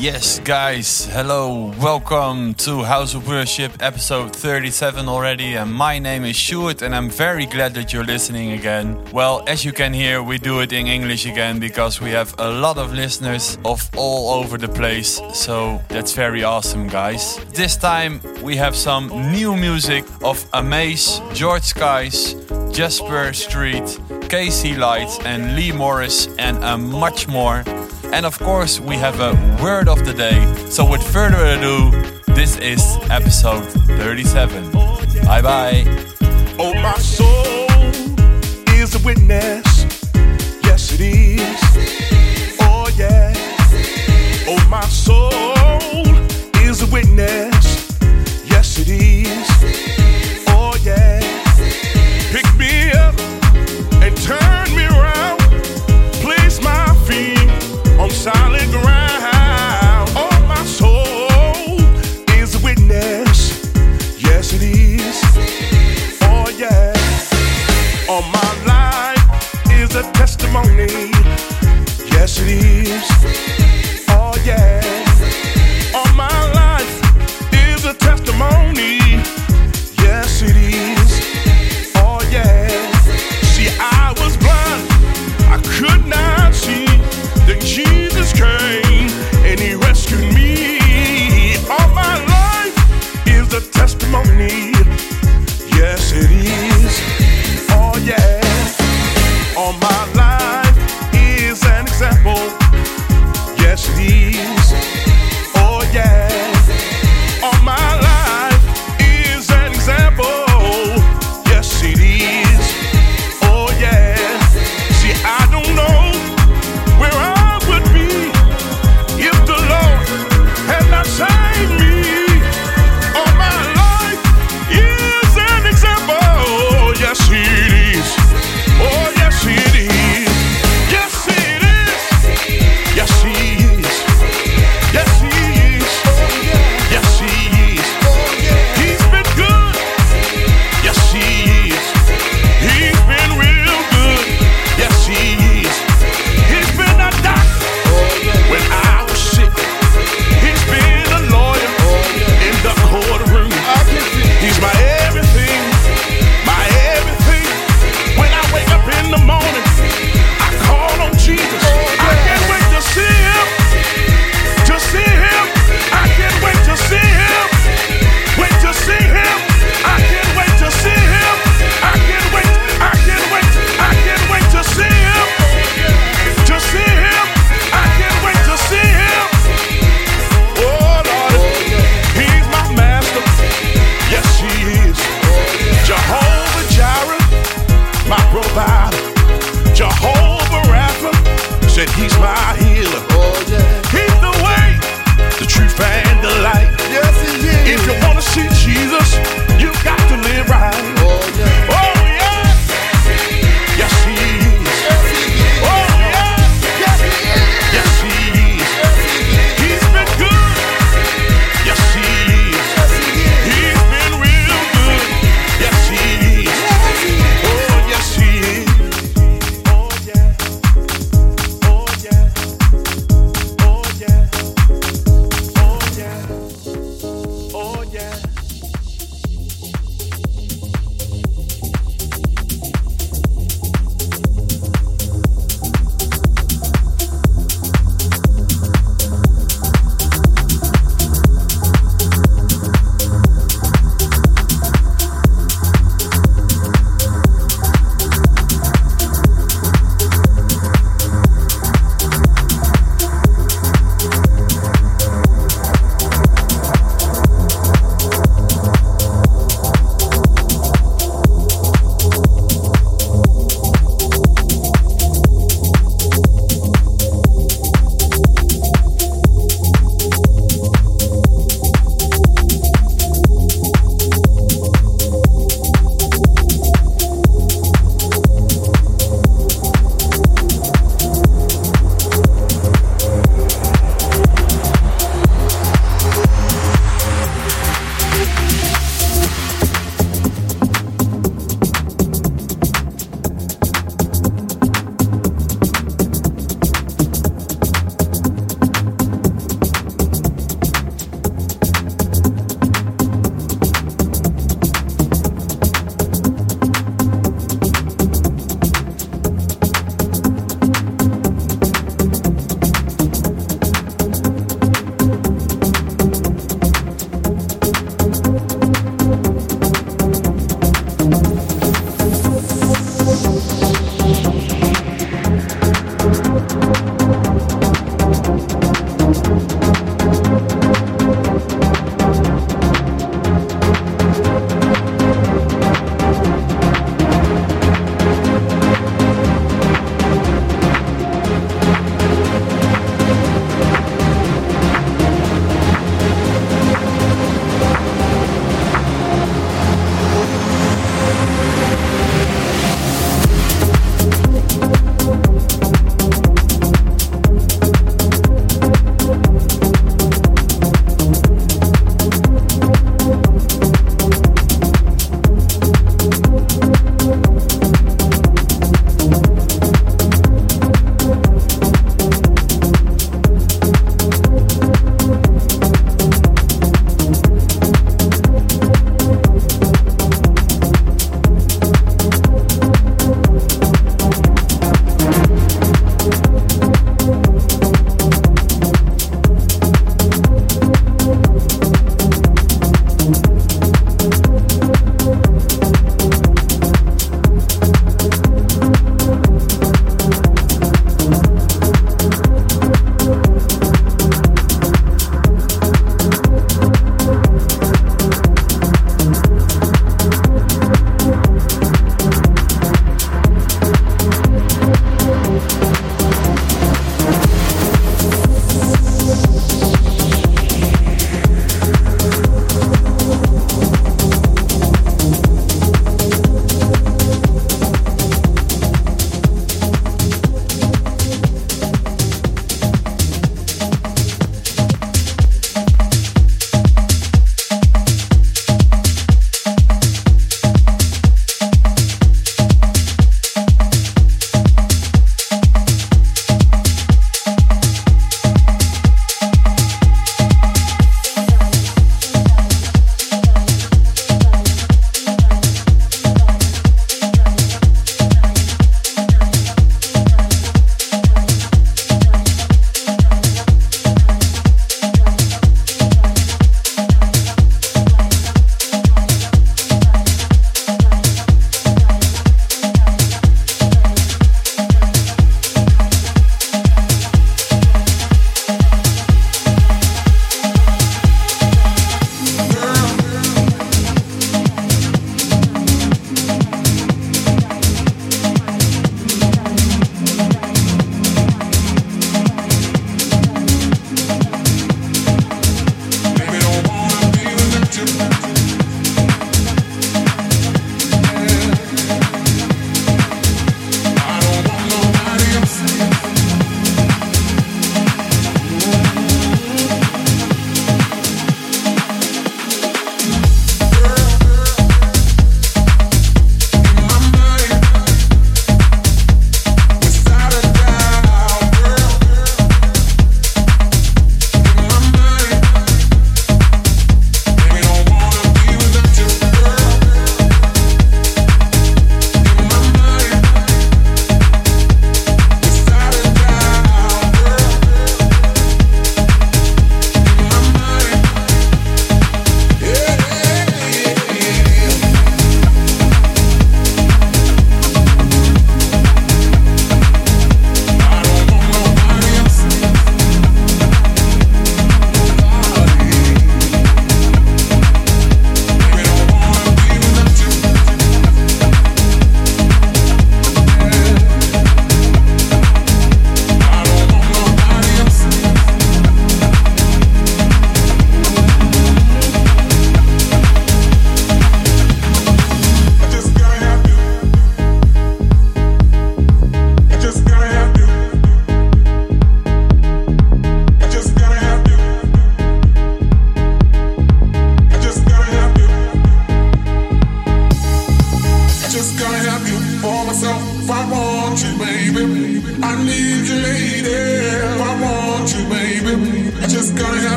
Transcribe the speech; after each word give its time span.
Yes, 0.00 0.38
guys, 0.38 1.06
hello, 1.06 1.72
welcome 1.80 2.54
to 2.54 2.84
House 2.84 3.14
of 3.14 3.26
Worship 3.26 3.72
episode 3.80 4.34
37 4.34 5.08
already. 5.08 5.56
And 5.56 5.74
my 5.74 5.98
name 5.98 6.24
is 6.24 6.36
Sjoerd, 6.36 6.82
and 6.82 6.94
I'm 6.94 7.10
very 7.10 7.46
glad 7.46 7.74
that 7.74 7.92
you're 7.92 8.04
listening 8.04 8.52
again. 8.52 8.96
Well, 9.12 9.42
as 9.48 9.64
you 9.64 9.72
can 9.72 9.92
hear, 9.92 10.22
we 10.22 10.38
do 10.38 10.60
it 10.60 10.72
in 10.72 10.86
English 10.86 11.26
again 11.26 11.58
because 11.58 12.00
we 12.00 12.10
have 12.10 12.32
a 12.38 12.48
lot 12.48 12.78
of 12.78 12.92
listeners 12.92 13.58
of 13.64 13.90
all 13.96 14.40
over 14.40 14.56
the 14.56 14.68
place. 14.68 15.20
So 15.34 15.82
that's 15.88 16.12
very 16.12 16.44
awesome, 16.44 16.86
guys. 16.86 17.36
This 17.52 17.76
time 17.76 18.20
we 18.40 18.54
have 18.54 18.76
some 18.76 19.08
new 19.32 19.56
music 19.56 20.04
of 20.22 20.46
Amaze, 20.52 21.20
George 21.34 21.64
Skies, 21.64 22.34
Jasper 22.70 23.32
Street, 23.32 23.98
Casey 24.28 24.76
Light, 24.76 25.10
and 25.26 25.56
Lee 25.56 25.72
Morris, 25.72 26.28
and 26.38 26.62
uh, 26.62 26.78
much 26.78 27.26
more. 27.26 27.64
And 28.12 28.24
of 28.26 28.38
course, 28.38 28.80
we 28.80 28.96
have 28.96 29.20
a 29.20 29.32
word 29.62 29.88
of 29.88 30.04
the 30.04 30.14
day. 30.14 30.40
So, 30.70 30.84
with 30.84 31.02
further 31.02 31.44
ado, 31.44 31.90
this 32.34 32.56
is 32.58 32.82
episode 33.10 33.64
37. 33.98 34.72
Bye 35.24 35.42
bye. 35.42 35.84
Oh, 36.58 36.74
my 36.74 36.98
soul 36.98 37.68
is 38.74 38.94
a 38.94 39.06
witness. 39.06 39.66
Yes, 40.64 40.92
it 40.94 41.00
is. 41.00 41.60
Oh, 42.60 42.88
yeah. 42.96 43.32
Oh, 44.48 44.66
my 44.68 44.84
soul 44.86 45.30
is 46.64 46.82
a 46.82 46.86
witness. 46.86 47.57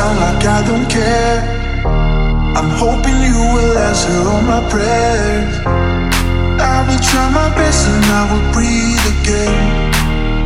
Town 0.00 0.16
like 0.24 0.44
I 0.56 0.60
don't 0.70 0.88
care. 0.98 1.38
I'm 2.58 2.70
hoping 2.84 3.18
you 3.28 3.38
will 3.54 3.76
answer 3.88 4.16
all 4.30 4.44
my 4.54 4.62
prayers. 4.72 5.52
I 6.74 6.76
will 6.86 7.02
try 7.10 7.26
my 7.40 7.48
best 7.58 7.80
and 7.92 8.06
I 8.20 8.22
will 8.30 8.46
breathe 8.54 9.06
again. 9.14 9.56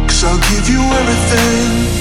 Cause 0.09 0.23
I'll 0.29 0.43
give 0.51 0.67
you 0.75 0.83
everything. 1.01 1.95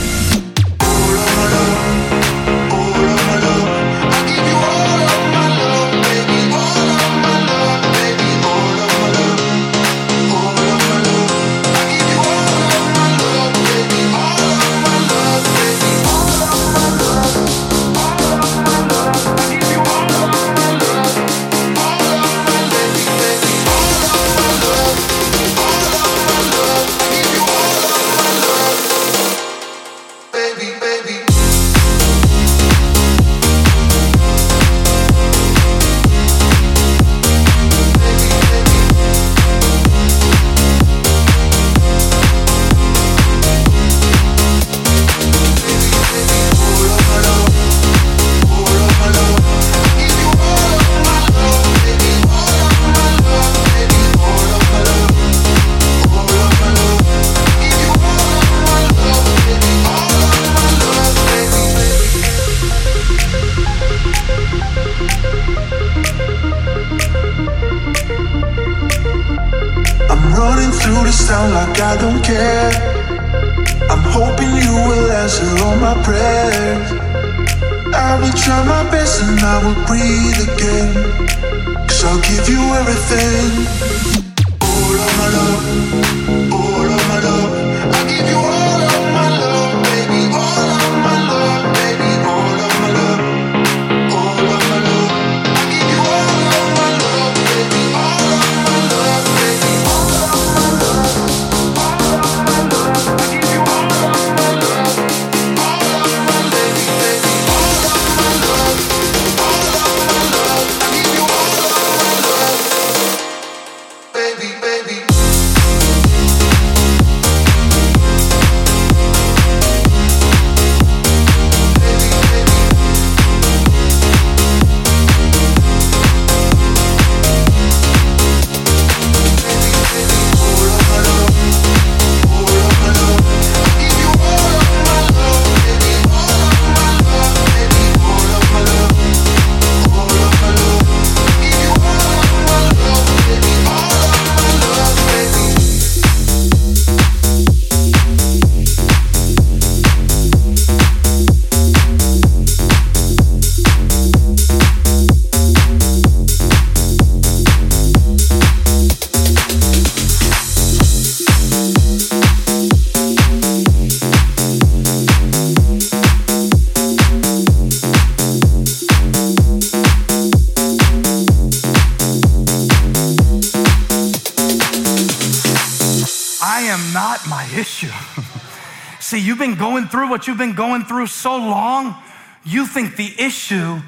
Through 180.04 180.10
what 180.10 180.28
you've 180.28 180.38
been 180.38 180.54
going 180.54 180.84
through 180.84 181.08
so 181.08 181.38
long, 181.38 181.96
you 182.44 182.68
think 182.68 182.98
the 182.98 183.14
issue 183.18 183.80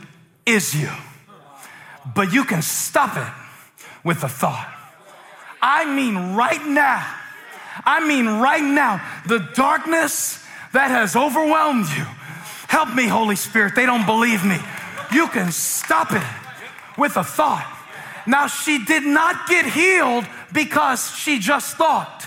is 0.46 0.74
you. 0.74 0.90
But 2.16 2.32
you 2.32 2.46
can 2.46 2.62
stop 2.62 3.18
it 3.18 3.34
with 4.02 4.24
a 4.24 4.30
thought. 4.30 4.74
I 5.62 5.84
mean, 5.94 6.36
right 6.36 6.66
now, 6.66 7.06
I 7.84 8.08
mean, 8.08 8.28
right 8.28 8.64
now, 8.64 9.06
the 9.28 9.40
darkness 9.56 10.42
that 10.72 10.90
has 10.90 11.18
overwhelmed 11.18 11.88
you. 11.98 12.06
Help 12.70 12.96
me, 12.96 13.08
Holy 13.08 13.36
Spirit. 13.36 13.76
They 13.76 13.86
don't 13.86 14.06
believe 14.06 14.46
me. 14.46 14.58
You 15.12 15.28
can 15.28 15.52
stop 15.52 16.14
it 16.14 16.24
with 16.98 17.18
a 17.18 17.26
thought. 17.26 17.68
Now, 18.26 18.48
she 18.48 18.86
did 18.86 19.04
not 19.04 19.50
get 19.50 19.66
healed 19.66 20.26
because 20.54 21.14
she 21.14 21.40
just 21.40 21.76
thought. 21.76 22.26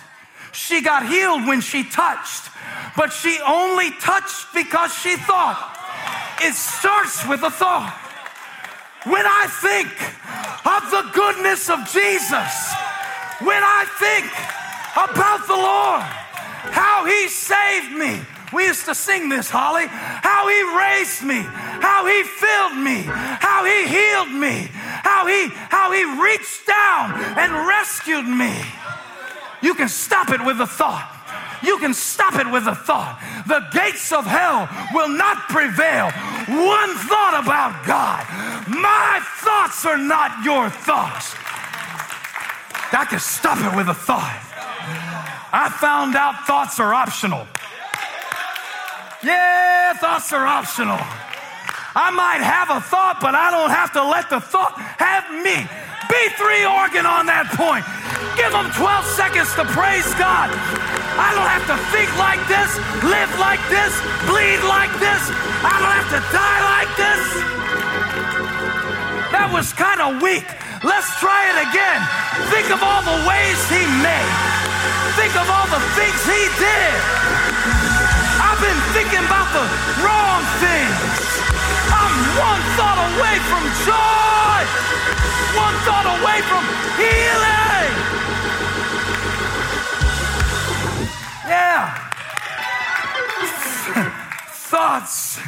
She 0.58 0.82
got 0.82 1.06
healed 1.06 1.46
when 1.46 1.60
she 1.60 1.84
touched 1.84 2.48
but 2.96 3.12
she 3.12 3.38
only 3.46 3.90
touched 3.92 4.52
because 4.54 4.92
she 4.92 5.16
thought. 5.16 5.74
It 6.42 6.54
starts 6.54 7.26
with 7.26 7.42
a 7.42 7.50
thought. 7.50 7.94
When 9.04 9.24
I 9.24 9.46
think 9.62 9.88
of 10.66 10.82
the 10.90 11.04
goodness 11.14 11.70
of 11.70 11.78
Jesus, 11.86 12.52
when 13.38 13.62
I 13.62 13.86
think 14.02 14.26
about 14.98 15.46
the 15.46 15.54
Lord, 15.54 16.02
how 16.74 17.06
He 17.06 17.28
saved 17.28 17.94
me. 17.96 18.20
We 18.52 18.64
used 18.64 18.86
to 18.86 18.94
sing 18.94 19.28
this, 19.28 19.48
Holly. 19.48 19.86
How 19.86 20.48
He 20.48 20.60
raised 20.74 21.22
me, 21.22 21.46
how 21.78 22.06
He 22.06 22.24
filled 22.24 22.78
me, 22.82 23.04
how 23.06 23.64
He 23.64 23.86
healed 23.86 24.34
me, 24.34 24.68
how 25.04 25.26
He 25.26 25.48
how 25.70 25.92
He 25.92 26.02
reached 26.20 26.66
down 26.66 27.12
and 27.38 27.52
rescued 27.68 28.26
me. 28.26 28.56
You 29.62 29.74
can 29.74 29.88
stop 29.88 30.30
it 30.30 30.44
with 30.44 30.60
a 30.60 30.66
thought. 30.66 31.14
You 31.62 31.78
can 31.78 31.92
stop 31.92 32.34
it 32.34 32.50
with 32.50 32.66
a 32.66 32.74
thought. 32.74 33.18
The 33.46 33.66
gates 33.72 34.12
of 34.12 34.24
hell 34.24 34.68
will 34.94 35.08
not 35.08 35.48
prevail. 35.48 36.10
One 36.46 36.94
thought 37.10 37.42
about 37.42 37.84
God. 37.84 38.22
My 38.68 39.20
thoughts 39.42 39.84
are 39.84 39.98
not 39.98 40.44
your 40.44 40.70
thoughts. 40.70 41.34
I 42.92 43.04
can 43.04 43.18
stop 43.18 43.58
it 43.58 43.76
with 43.76 43.88
a 43.88 43.94
thought. 43.94 44.44
I 45.52 45.68
found 45.68 46.14
out 46.14 46.46
thoughts 46.46 46.78
are 46.78 46.94
optional. 46.94 47.46
Yeah, 49.22 49.94
thoughts 49.94 50.32
are 50.32 50.46
optional. 50.46 50.98
I 51.94 52.10
might 52.10 52.40
have 52.40 52.70
a 52.70 52.80
thought, 52.80 53.18
but 53.20 53.34
I 53.34 53.50
don't 53.50 53.70
have 53.70 53.92
to 53.94 54.04
let 54.06 54.30
the 54.30 54.40
thought 54.40 54.78
have 54.78 55.26
me. 55.42 55.66
B3 56.08 56.64
organ 56.64 57.06
on 57.06 57.28
that 57.28 57.48
point. 57.52 57.84
Give 58.36 58.50
them 58.52 58.68
12 58.72 59.04
seconds 59.14 59.52
to 59.60 59.64
praise 59.76 60.08
God. 60.16 60.48
I 61.18 61.34
don't 61.34 61.50
have 61.50 61.66
to 61.68 61.76
think 61.90 62.08
like 62.16 62.40
this, 62.46 62.70
live 63.02 63.32
like 63.42 63.62
this, 63.68 63.92
bleed 64.30 64.62
like 64.64 64.92
this. 65.02 65.22
I 65.60 65.74
don't 65.78 65.96
have 65.98 66.10
to 66.14 66.22
die 66.30 66.60
like 66.78 66.92
this. 66.96 67.22
That 69.34 69.50
was 69.52 69.72
kind 69.76 70.00
of 70.00 70.22
weak. 70.22 70.46
Let's 70.86 71.10
try 71.18 71.50
it 71.50 71.58
again. 71.68 72.00
Think 72.54 72.70
of 72.70 72.78
all 72.80 73.02
the 73.02 73.18
ways 73.26 73.58
he 73.66 73.82
made. 73.98 74.32
Think 75.18 75.34
of 75.34 75.50
all 75.50 75.66
the 75.66 75.82
things 75.98 76.20
he 76.22 76.42
did. 76.62 76.98
I've 78.38 78.62
been 78.62 78.80
thinking 78.94 79.26
about 79.26 79.50
the 79.50 79.66
wrong 80.00 80.42
things. 80.62 81.18
I'm 81.90 82.14
one 82.38 82.62
thought 82.78 83.00
away 83.18 83.36
from 83.50 83.62
joy, 83.82 84.58
one 85.58 85.74
thought 85.86 86.06
away 86.06 86.38
from 86.46 86.62
healing. 87.00 87.92
Yeah. 91.48 91.94
Thoughts 94.70 95.40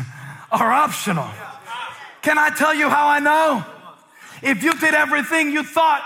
are 0.51 0.73
optional. 0.73 1.31
Can 2.23 2.39
I 2.39 2.51
tell 2.51 2.75
you 2.75 2.89
how 2.89 3.07
I 3.07 3.19
know? 3.21 3.65
If 4.43 4.63
you 4.63 4.73
did 4.75 4.95
everything 4.95 5.51
you 5.53 5.63
thought, 5.63 6.03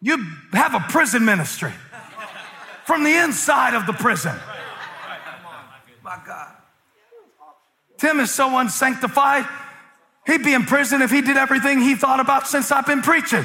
you'd 0.00 0.26
have 0.52 0.74
a 0.74 0.80
prison 0.88 1.24
ministry 1.24 1.72
from 2.84 3.04
the 3.04 3.14
inside 3.22 3.74
of 3.74 3.86
the 3.86 3.92
prison. 3.92 4.34
My 6.02 6.18
God. 6.26 6.54
Tim 7.98 8.20
is 8.20 8.30
so 8.30 8.58
unsanctified, 8.58 9.46
he'd 10.26 10.44
be 10.44 10.54
in 10.54 10.64
prison 10.64 11.02
if 11.02 11.10
he 11.10 11.20
did 11.20 11.36
everything 11.36 11.80
he 11.80 11.94
thought 11.94 12.20
about 12.20 12.46
since 12.46 12.70
I've 12.70 12.86
been 12.86 13.02
preaching. 13.02 13.44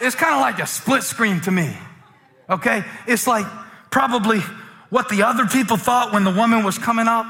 It's 0.00 0.14
kind 0.14 0.34
of 0.34 0.40
like 0.40 0.58
a 0.58 0.66
split 0.66 1.02
screen 1.02 1.40
to 1.42 1.50
me, 1.50 1.74
okay? 2.50 2.84
It's 3.06 3.26
like 3.26 3.46
probably 3.90 4.40
what 4.90 5.08
the 5.08 5.22
other 5.22 5.46
people 5.46 5.76
thought 5.76 6.12
when 6.12 6.24
the 6.24 6.30
woman 6.30 6.64
was 6.64 6.78
coming 6.78 7.08
up 7.08 7.26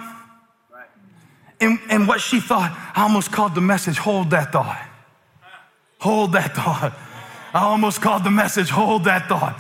and, 1.61 1.79
and 1.89 2.09
what 2.09 2.21
she 2.21 2.41
thought. 2.41 2.77
I 2.95 3.03
almost 3.03 3.31
called 3.31 3.55
the 3.55 3.61
message, 3.61 3.99
Hold 3.99 4.31
That 4.31 4.53
Thought. 4.53 4.85
Hold 5.99 6.33
that 6.33 6.55
thought. 6.55 6.93
I 7.55 7.63
almost 7.63 8.03
called 8.03 8.25
the 8.25 8.31
message, 8.31 8.69
Hold 8.69 9.05
That 9.05 9.29
Thought. 9.29 9.59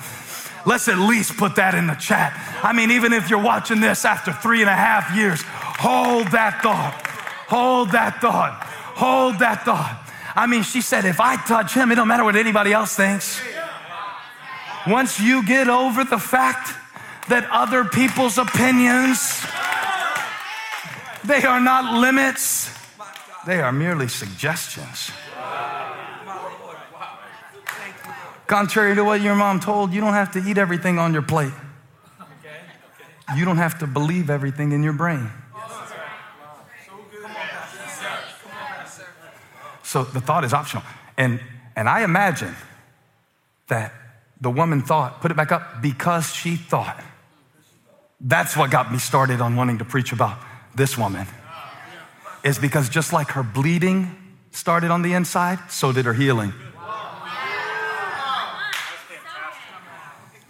Let's 0.67 0.89
at 0.89 0.99
least 0.99 1.37
put 1.37 1.55
that 1.57 1.75
in 1.75 1.87
the 1.87 1.95
chat. 1.95 2.35
I 2.63 2.73
mean, 2.73 2.91
even 2.91 3.13
if 3.13 3.31
you're 3.31 3.43
watching 3.43 3.81
this 3.81 4.05
after 4.05 4.33
three 4.33 4.61
and 4.63 4.69
a 4.69 4.75
half 4.75 5.17
years, 5.17 5.41
hold 5.43 6.27
that 6.33 6.61
thought. 6.61 7.06
Hold 7.49 7.93
that 7.93 8.21
thought. 8.21 8.63
Hold 8.97 9.39
that 9.39 9.65
thought. 9.65 10.03
I 10.35 10.47
mean, 10.47 10.63
she 10.63 10.81
said, 10.81 11.05
if 11.05 11.21
I 11.21 11.37
touch 11.37 11.75
him, 11.75 11.91
it 11.93 11.95
don't 11.95 12.09
matter 12.09 12.25
what 12.25 12.37
anybody 12.37 12.73
else 12.73 12.95
thinks. 12.95 13.41
Once 14.87 15.19
you 15.19 15.45
get 15.45 15.69
over 15.69 16.05
the 16.05 16.19
fact 16.19 16.75
that 17.29 17.49
other 17.51 17.85
people's 17.85 18.39
opinions, 18.39 19.43
they 21.25 21.43
are 21.43 21.61
not 21.61 21.99
limits, 21.99 22.71
they 23.47 23.61
are 23.61 23.73
merely 23.73 24.09
suggestions. 24.09 25.11
Contrary 28.47 28.95
to 28.95 29.03
what 29.03 29.21
your 29.21 29.35
mom 29.35 29.59
told, 29.59 29.93
you 29.93 30.01
don't 30.01 30.13
have 30.13 30.31
to 30.33 30.39
eat 30.39 30.57
everything 30.59 30.99
on 30.99 31.13
your 31.13 31.23
plate. 31.23 31.53
You 33.37 33.45
don't 33.45 33.57
have 33.57 33.81
to 33.81 33.89
believe 33.89 34.31
everything 34.31 34.71
in 34.71 34.85
your 34.85 34.93
brain. 34.93 35.31
So 39.87 40.03
the 40.03 40.21
thought 40.21 40.43
is 40.43 40.53
optional. 40.53 40.83
And, 41.17 41.41
and 41.77 41.89
I 41.89 42.03
imagine 42.03 42.55
that 43.69 43.93
the 44.41 44.51
woman 44.51 44.83
thought, 44.83 45.21
put 45.21 45.31
it 45.31 45.37
back 45.37 45.53
up, 45.53 45.81
because 45.81 46.35
she 46.35 46.57
thought. 46.57 47.03
That's 48.21 48.57
what 48.57 48.73
got 48.73 48.91
me 48.91 48.99
started 48.99 49.41
on 49.41 49.55
wanting 49.55 49.79
to 49.79 49.85
preach 49.85 50.13
about 50.13 50.39
this 50.75 50.99
woman. 50.99 51.29
Is 52.43 52.59
because 52.59 52.89
just 52.89 53.13
like 53.13 53.29
her 53.29 53.45
bleeding 53.45 54.11
started 54.51 54.91
on 54.91 55.03
the 55.03 55.13
inside, 55.13 55.61
so 55.71 55.93
did 55.93 56.05
her 56.05 56.15
healing. 56.15 56.53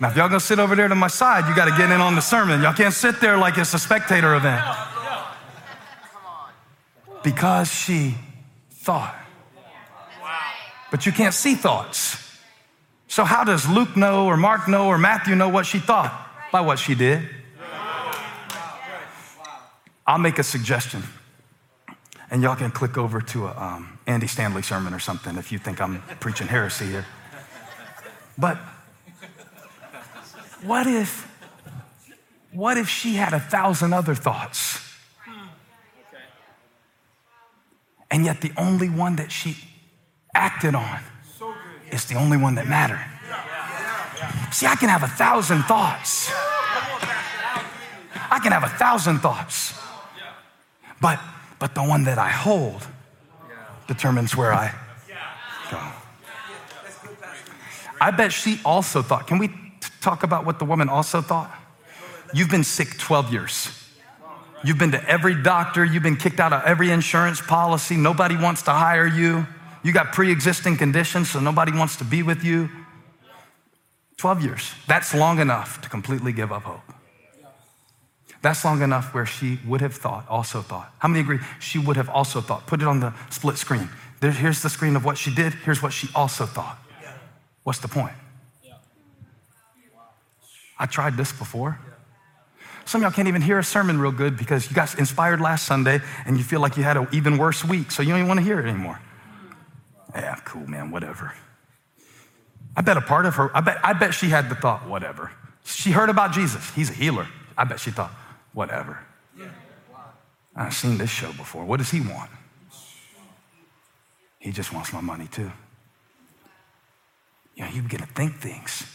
Now, 0.00 0.08
if 0.08 0.16
y'all 0.16 0.28
gonna 0.28 0.40
sit 0.40 0.58
over 0.58 0.74
there 0.74 0.88
to 0.88 0.94
my 0.94 1.08
side, 1.08 1.46
you 1.46 1.54
gotta 1.54 1.76
get 1.76 1.90
in 1.90 2.00
on 2.00 2.14
the 2.14 2.22
sermon. 2.22 2.62
Y'all 2.62 2.72
can't 2.72 2.94
sit 2.94 3.20
there 3.20 3.36
like 3.36 3.58
it's 3.58 3.74
a 3.74 3.78
spectator 3.78 4.34
event. 4.34 4.64
Because 7.22 7.70
she 7.70 8.14
thought. 8.70 9.25
But 10.90 11.06
you 11.06 11.12
can't 11.12 11.34
see 11.34 11.54
thoughts. 11.54 12.22
So, 13.08 13.24
how 13.24 13.44
does 13.44 13.68
Luke 13.68 13.96
know, 13.96 14.26
or 14.26 14.36
Mark 14.36 14.68
know, 14.68 14.86
or 14.86 14.98
Matthew 14.98 15.34
know 15.34 15.48
what 15.48 15.66
she 15.66 15.78
thought? 15.78 16.12
By 16.52 16.60
what 16.60 16.78
she 16.78 16.94
did. 16.94 17.28
I'll 20.06 20.18
make 20.18 20.38
a 20.38 20.42
suggestion. 20.42 21.02
And 22.30 22.42
y'all 22.42 22.56
can 22.56 22.70
click 22.70 22.96
over 22.96 23.20
to 23.20 23.46
a 23.46 23.56
um, 23.56 23.98
Andy 24.06 24.26
Stanley 24.26 24.62
sermon 24.62 24.94
or 24.94 24.98
something 24.98 25.36
if 25.36 25.50
you 25.50 25.58
think 25.58 25.80
I'm 25.80 26.02
preaching 26.20 26.46
heresy 26.46 26.86
here. 26.86 27.06
But 28.38 28.58
what 30.62 30.86
if, 30.86 31.30
what 32.52 32.76
if 32.76 32.88
she 32.88 33.14
had 33.14 33.32
a 33.32 33.40
thousand 33.40 33.92
other 33.92 34.14
thoughts? 34.14 34.80
And 38.10 38.24
yet 38.24 38.40
the 38.40 38.52
only 38.56 38.88
one 38.88 39.16
that 39.16 39.32
she 39.32 39.56
acted 40.36 40.74
on 40.74 41.00
is 41.90 42.04
the 42.04 42.14
only 42.14 42.36
one 42.36 42.54
that 42.56 42.68
mattered. 42.68 43.04
See, 44.52 44.66
I 44.66 44.76
can 44.76 44.88
have 44.88 45.02
a 45.02 45.08
thousand 45.08 45.62
thoughts. 45.62 46.30
I 48.30 48.38
can 48.42 48.52
have 48.52 48.64
a 48.64 48.68
thousand 48.68 49.18
thoughts. 49.18 49.74
But 51.00 51.20
but 51.58 51.74
the 51.74 51.82
one 51.82 52.04
that 52.04 52.18
I 52.18 52.28
hold 52.28 52.86
determines 53.86 54.36
where 54.36 54.52
I 54.52 54.74
go. 55.70 55.80
I 58.00 58.10
bet 58.10 58.32
she 58.32 58.60
also 58.64 59.00
thought, 59.02 59.26
can 59.26 59.38
we 59.38 59.50
talk 60.00 60.22
about 60.22 60.44
what 60.44 60.58
the 60.58 60.64
woman 60.64 60.88
also 60.88 61.22
thought? 61.22 61.50
You've 62.34 62.50
been 62.50 62.64
sick 62.64 62.98
12 62.98 63.32
years. 63.32 63.70
You've 64.64 64.78
been 64.78 64.92
to 64.92 65.08
every 65.08 65.40
doctor, 65.40 65.84
you've 65.84 66.02
been 66.02 66.16
kicked 66.16 66.40
out 66.40 66.52
of 66.52 66.62
every 66.64 66.90
insurance 66.90 67.40
policy, 67.40 67.96
nobody 67.96 68.36
wants 68.36 68.62
to 68.62 68.72
hire 68.72 69.06
you. 69.06 69.46
You 69.82 69.92
got 69.92 70.12
pre 70.12 70.30
existing 70.30 70.76
conditions, 70.76 71.30
so 71.30 71.40
nobody 71.40 71.72
wants 71.72 71.96
to 71.96 72.04
be 72.04 72.22
with 72.22 72.44
you. 72.44 72.68
12 74.16 74.42
years. 74.42 74.72
That's 74.88 75.14
long 75.14 75.38
enough 75.38 75.80
to 75.82 75.88
completely 75.88 76.32
give 76.32 76.50
up 76.50 76.62
hope. 76.62 76.80
That's 78.42 78.64
long 78.64 78.82
enough 78.82 79.12
where 79.12 79.26
she 79.26 79.58
would 79.66 79.80
have 79.80 79.94
thought, 79.94 80.26
also 80.28 80.62
thought. 80.62 80.92
How 80.98 81.08
many 81.08 81.20
agree? 81.20 81.40
She 81.58 81.78
would 81.78 81.96
have 81.96 82.08
also 82.08 82.40
thought. 82.40 82.66
Put 82.66 82.80
it 82.80 82.88
on 82.88 83.00
the 83.00 83.12
split 83.30 83.58
screen. 83.58 83.88
There, 84.20 84.30
here's 84.30 84.62
the 84.62 84.70
screen 84.70 84.96
of 84.96 85.04
what 85.04 85.18
she 85.18 85.34
did. 85.34 85.52
Here's 85.52 85.82
what 85.82 85.92
she 85.92 86.08
also 86.14 86.46
thought. 86.46 86.78
What's 87.64 87.80
the 87.80 87.88
point? 87.88 88.14
I 90.78 90.86
tried 90.86 91.16
this 91.16 91.32
before. 91.32 91.78
Some 92.84 93.00
of 93.00 93.02
y'all 93.02 93.12
can't 93.12 93.26
even 93.28 93.42
hear 93.42 93.58
a 93.58 93.64
sermon 93.64 93.98
real 93.98 94.12
good 94.12 94.36
because 94.36 94.68
you 94.70 94.76
got 94.76 94.96
inspired 94.98 95.40
last 95.40 95.66
Sunday 95.66 96.00
and 96.24 96.38
you 96.38 96.44
feel 96.44 96.60
like 96.60 96.76
you 96.76 96.84
had 96.84 96.96
an 96.96 97.08
even 97.12 97.38
worse 97.38 97.64
week, 97.64 97.90
so 97.90 98.02
you 98.02 98.10
don't 98.10 98.18
even 98.18 98.28
want 98.28 98.38
to 98.38 98.44
hear 98.44 98.60
it 98.60 98.66
anymore. 98.66 99.00
Yeah, 100.16 100.36
cool, 100.44 100.66
man, 100.66 100.90
whatever. 100.90 101.34
I 102.74 102.80
bet 102.80 102.96
a 102.96 103.02
part 103.02 103.26
of 103.26 103.34
her, 103.36 103.54
I 103.54 103.60
bet, 103.60 103.78
I 103.84 103.92
bet 103.92 104.14
she 104.14 104.28
had 104.28 104.48
the 104.48 104.54
thought, 104.54 104.88
whatever. 104.88 105.30
She 105.64 105.90
heard 105.90 106.08
about 106.08 106.32
Jesus. 106.32 106.70
He's 106.70 106.90
a 106.90 106.94
healer. 106.94 107.26
I 107.56 107.64
bet 107.64 107.80
she 107.80 107.90
thought, 107.90 108.10
whatever. 108.52 109.00
I've 110.54 110.72
seen 110.72 110.96
this 110.96 111.10
show 111.10 111.32
before. 111.32 111.66
What 111.66 111.78
does 111.78 111.90
he 111.90 112.00
want? 112.00 112.30
He 114.38 114.52
just 114.52 114.72
wants 114.72 114.90
my 114.92 115.02
money 115.02 115.26
too. 115.26 115.52
You 117.54 117.64
know, 117.64 117.70
you 117.70 117.82
begin 117.82 118.00
to 118.00 118.06
think 118.06 118.36
things. 118.36 118.86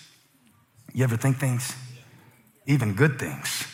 You 0.93 1.03
ever 1.03 1.17
think 1.17 1.37
things? 1.37 1.75
Even 2.65 2.93
good 2.93 3.19
things. 3.19 3.67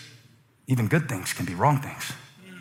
Even 0.68 0.88
good 0.88 1.08
things 1.08 1.34
can 1.34 1.46
be 1.46 1.56
wrong 1.56 1.80
things. 1.80 2.12
Mm. 2.46 2.58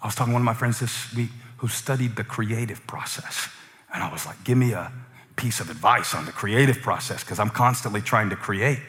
I 0.00 0.06
was 0.06 0.14
talking 0.14 0.32
to 0.32 0.34
one 0.34 0.42
of 0.42 0.46
my 0.46 0.54
friends 0.54 0.78
this 0.78 1.12
week 1.14 1.30
who 1.56 1.68
studied 1.68 2.14
the 2.14 2.24
creative 2.24 2.86
process. 2.86 3.48
And 3.92 4.02
I 4.02 4.12
was 4.12 4.26
like, 4.26 4.42
give 4.44 4.58
me 4.58 4.72
a 4.72 4.92
piece 5.36 5.60
of 5.60 5.70
advice 5.70 6.14
on 6.14 6.26
the 6.26 6.32
creative 6.32 6.80
process 6.80 7.22
because 7.22 7.38
I'm 7.38 7.50
constantly 7.50 8.00
trying 8.00 8.30
to 8.30 8.36
create. 8.36 8.80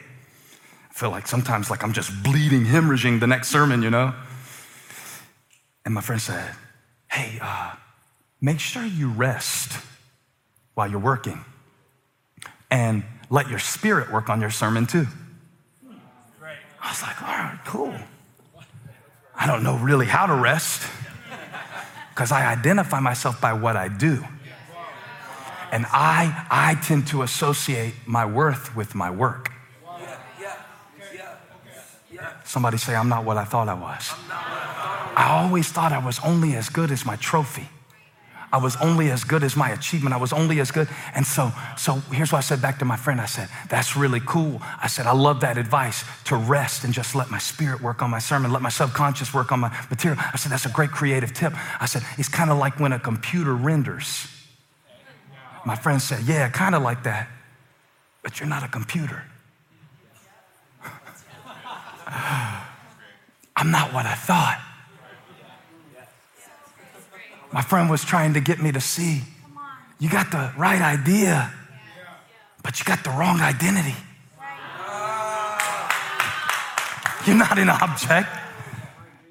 I 0.90 0.92
feel 0.92 1.10
like 1.10 1.26
sometimes 1.26 1.70
like 1.70 1.82
I'm 1.82 1.92
just 1.92 2.10
bleeding, 2.22 2.64
hemorrhaging 2.64 3.20
the 3.20 3.26
next 3.26 3.48
sermon, 3.48 3.82
you 3.82 3.90
know? 3.90 4.14
And 5.84 5.94
my 5.94 6.00
friend 6.00 6.20
said, 6.20 6.54
hey, 7.10 7.38
uh, 7.40 7.74
make 8.40 8.60
sure 8.60 8.84
you 8.84 9.08
rest 9.10 9.78
while 10.74 10.90
you're 10.90 10.98
working 11.00 11.44
and 12.70 13.04
let 13.30 13.48
your 13.48 13.58
spirit 13.58 14.12
work 14.12 14.28
on 14.28 14.40
your 14.40 14.50
sermon 14.50 14.86
too. 14.86 15.06
I 16.82 16.88
was 16.88 17.02
like, 17.02 17.22
all 17.22 17.28
right, 17.28 17.58
cool. 17.66 17.94
I 19.36 19.46
don't 19.46 19.62
know 19.62 19.76
really 19.76 20.06
how 20.06 20.26
to 20.26 20.34
rest 20.34 20.88
because 22.10 22.32
I 22.32 22.50
identify 22.50 23.00
myself 23.00 23.40
by 23.40 23.52
what 23.52 23.76
I 23.76 23.88
do. 23.88 24.24
And 25.72 25.86
I, 25.90 26.46
I 26.50 26.74
tend 26.82 27.06
to 27.08 27.22
associate 27.22 27.94
my 28.06 28.26
worth 28.26 28.74
with 28.74 28.94
my 28.94 29.10
work. 29.10 29.52
Somebody 32.44 32.78
say, 32.78 32.96
I'm 32.96 33.08
not 33.08 33.24
what 33.24 33.36
I 33.36 33.44
thought 33.44 33.68
I 33.68 33.74
was. 33.74 34.12
I 34.28 35.28
always 35.44 35.68
thought 35.68 35.92
I 35.92 36.04
was 36.04 36.18
only 36.24 36.56
as 36.56 36.68
good 36.68 36.90
as 36.90 37.06
my 37.06 37.16
trophy. 37.16 37.68
I 38.52 38.58
was 38.58 38.74
only 38.76 39.10
as 39.10 39.22
good 39.22 39.44
as 39.44 39.54
my 39.54 39.70
achievement. 39.70 40.12
I 40.12 40.16
was 40.16 40.32
only 40.32 40.58
as 40.58 40.72
good. 40.72 40.88
And 41.14 41.24
so, 41.24 41.52
so 41.76 41.94
here's 42.10 42.32
what 42.32 42.38
I 42.38 42.40
said 42.40 42.60
back 42.60 42.80
to 42.80 42.84
my 42.84 42.96
friend. 42.96 43.20
I 43.20 43.26
said, 43.26 43.48
that's 43.68 43.96
really 43.96 44.20
cool. 44.26 44.60
I 44.82 44.88
said, 44.88 45.06
I 45.06 45.12
love 45.12 45.40
that 45.40 45.56
advice 45.56 46.02
to 46.24 46.36
rest 46.36 46.82
and 46.82 46.92
just 46.92 47.14
let 47.14 47.30
my 47.30 47.38
spirit 47.38 47.80
work 47.80 48.02
on 48.02 48.10
my 48.10 48.18
sermon, 48.18 48.50
let 48.50 48.62
my 48.62 48.68
subconscious 48.68 49.32
work 49.32 49.52
on 49.52 49.60
my 49.60 49.70
material. 49.88 50.20
I 50.32 50.36
said, 50.36 50.50
that's 50.50 50.66
a 50.66 50.70
great 50.70 50.90
creative 50.90 51.32
tip. 51.32 51.52
I 51.80 51.86
said, 51.86 52.02
it's 52.18 52.28
kind 52.28 52.50
of 52.50 52.58
like 52.58 52.80
when 52.80 52.92
a 52.92 52.98
computer 52.98 53.54
renders. 53.54 54.26
My 55.64 55.76
friend 55.76 56.00
said, 56.00 56.22
yeah, 56.22 56.48
kind 56.48 56.74
of 56.74 56.82
like 56.82 57.02
that, 57.04 57.28
but 58.22 58.40
you're 58.40 58.48
not 58.48 58.62
a 58.62 58.68
computer. 58.68 59.22
I'm 63.56 63.70
not 63.70 63.92
what 63.92 64.06
I 64.06 64.14
thought. 64.14 64.60
My 67.52 67.62
friend 67.62 67.90
was 67.90 68.04
trying 68.04 68.34
to 68.34 68.40
get 68.40 68.62
me 68.62 68.72
to 68.72 68.80
see 68.80 69.22
you 70.00 70.08
got 70.08 70.30
the 70.30 70.50
right 70.56 70.80
idea, 70.80 71.52
but 72.62 72.78
you 72.78 72.86
got 72.86 73.04
the 73.04 73.10
wrong 73.10 73.40
identity. 73.42 73.94
You're 77.26 77.36
not 77.36 77.58
an 77.58 77.68
object, 77.68 78.28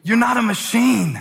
you're 0.04 0.16
not 0.16 0.38
a 0.38 0.44
machine. 0.44 1.20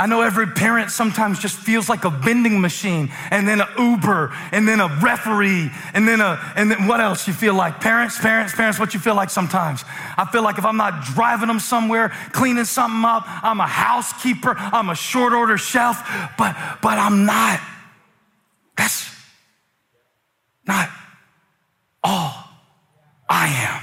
I 0.00 0.06
know 0.06 0.22
every 0.22 0.46
parent 0.46 0.92
sometimes 0.92 1.40
just 1.40 1.56
feels 1.58 1.88
like 1.88 2.04
a 2.04 2.10
vending 2.10 2.60
machine 2.60 3.10
and 3.32 3.48
then 3.48 3.60
an 3.60 3.66
Uber 3.76 4.32
and 4.52 4.66
then 4.66 4.78
a 4.78 4.86
referee 5.02 5.72
and 5.92 6.06
then 6.06 6.20
a, 6.20 6.38
and 6.54 6.70
then 6.70 6.86
what 6.86 7.00
else 7.00 7.26
you 7.26 7.34
feel 7.34 7.54
like? 7.54 7.80
Parents, 7.80 8.16
parents, 8.16 8.54
parents, 8.54 8.78
what 8.78 8.94
you 8.94 9.00
feel 9.00 9.16
like 9.16 9.28
sometimes? 9.28 9.84
I 10.16 10.24
feel 10.30 10.44
like 10.44 10.56
if 10.56 10.64
I'm 10.64 10.76
not 10.76 11.02
driving 11.02 11.48
them 11.48 11.58
somewhere, 11.58 12.10
cleaning 12.30 12.64
something 12.64 13.04
up, 13.04 13.24
I'm 13.26 13.58
a 13.58 13.66
housekeeper, 13.66 14.54
I'm 14.56 14.88
a 14.88 14.94
short 14.94 15.32
order 15.32 15.58
chef, 15.58 16.00
but, 16.38 16.56
but 16.80 16.96
I'm 16.96 17.26
not. 17.26 17.60
That's 18.76 19.12
not 20.64 20.90
all 22.04 22.44
I 23.28 23.48
am. 23.48 23.82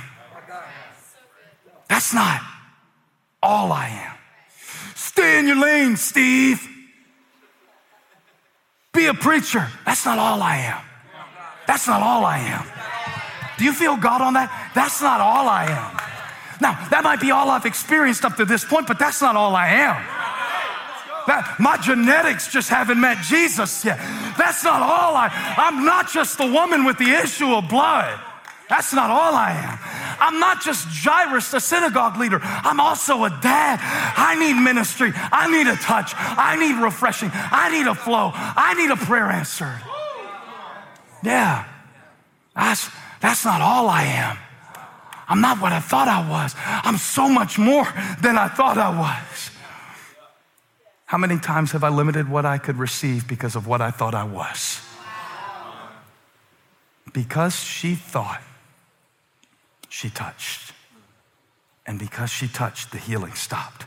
That's 1.90 2.14
not 2.14 2.40
all 3.44 3.74
I 3.74 3.90
am. 3.90 4.15
Stay 5.16 5.40
in 5.40 5.48
your 5.48 5.56
lane, 5.56 5.96
Steve. 5.96 6.68
Be 8.94 9.06
a 9.06 9.14
preacher. 9.14 9.66
That's 9.86 10.06
not 10.06 10.20
all 10.20 10.44
I 10.44 10.58
am. 10.58 10.82
That's 11.66 11.88
not 11.88 12.02
all 12.02 12.26
I 12.26 12.40
am. 12.40 12.66
Do 13.58 13.64
you 13.64 13.72
feel 13.72 13.96
God 13.96 14.20
on 14.20 14.34
that? 14.34 14.52
That's 14.76 15.02
not 15.02 15.22
all 15.22 15.48
I 15.48 15.68
am. 15.72 16.60
Now, 16.60 16.74
that 16.90 17.06
might 17.06 17.22
be 17.22 17.32
all 17.32 17.50
I've 17.50 17.66
experienced 17.66 18.26
up 18.26 18.36
to 18.36 18.44
this 18.44 18.66
point, 18.66 18.88
but 18.88 19.00
that's 19.00 19.22
not 19.22 19.38
all 19.38 19.56
I 19.56 19.68
am. 19.70 19.96
That, 21.28 21.56
my 21.62 21.78
genetics 21.78 22.52
just 22.52 22.70
haven't 22.70 23.00
met 23.00 23.24
Jesus 23.24 23.86
yet. 23.86 23.98
That's 24.38 24.66
not 24.66 24.82
all 24.82 25.16
I 25.16 25.32
I'm 25.58 25.86
not 25.86 26.12
just 26.12 26.38
the 26.38 26.46
woman 26.46 26.84
with 26.84 26.98
the 26.98 27.10
issue 27.10 27.54
of 27.56 27.70
blood. 27.70 28.20
That's 28.68 28.94
not 28.94 29.10
all 29.10 29.34
I 29.34 29.52
am. 29.52 29.80
I'm 30.26 30.40
not 30.40 30.60
just 30.60 30.88
Jairus, 30.88 31.52
the 31.52 31.60
synagogue 31.60 32.18
leader. 32.18 32.40
I'm 32.42 32.80
also 32.80 33.26
a 33.26 33.30
dad. 33.30 33.80
I 34.18 34.34
need 34.34 34.54
ministry. 34.54 35.12
I 35.14 35.48
need 35.52 35.68
a 35.68 35.76
touch. 35.76 36.14
I 36.16 36.56
need 36.56 36.82
refreshing. 36.82 37.30
I 37.32 37.70
need 37.70 37.86
a 37.86 37.94
flow. 37.94 38.32
I 38.34 38.74
need 38.74 38.90
a 38.90 38.96
prayer 38.96 39.30
answered. 39.30 39.80
Yeah. 41.24 41.66
That's, 42.56 42.90
that's 43.22 43.46
not 43.46 43.62
all 43.62 43.88
I 43.88 44.04
am. 44.04 44.38
I'm 45.28 45.42
not 45.42 45.62
what 45.62 45.72
I 45.74 45.80
thought 45.80 46.08
I 46.08 46.28
was. 46.28 46.56
I'm 46.58 46.98
so 46.98 47.30
much 47.30 47.60
more 47.60 47.86
than 48.20 48.36
I 48.36 48.48
thought 48.48 48.80
I 48.80 48.90
was. 48.98 49.52
How 51.06 51.20
many 51.20 51.38
times 51.38 51.72
have 51.74 51.84
I 51.84 51.90
limited 51.90 52.28
what 52.30 52.48
I 52.48 52.58
could 52.58 52.80
receive 52.80 53.28
because 53.28 53.56
of 53.56 53.68
what 53.68 53.80
I 53.80 53.92
thought 53.92 54.16
I 54.16 54.24
was? 54.24 54.82
Because 57.14 57.56
she 57.64 57.94
thought 57.94 58.42
she 59.90 60.10
touched. 60.10 60.74
And 61.86 62.00
because 62.00 62.30
she 62.30 62.48
touched, 62.48 62.92
the 62.92 62.98
healing 62.98 63.34
stopped. 63.34 63.86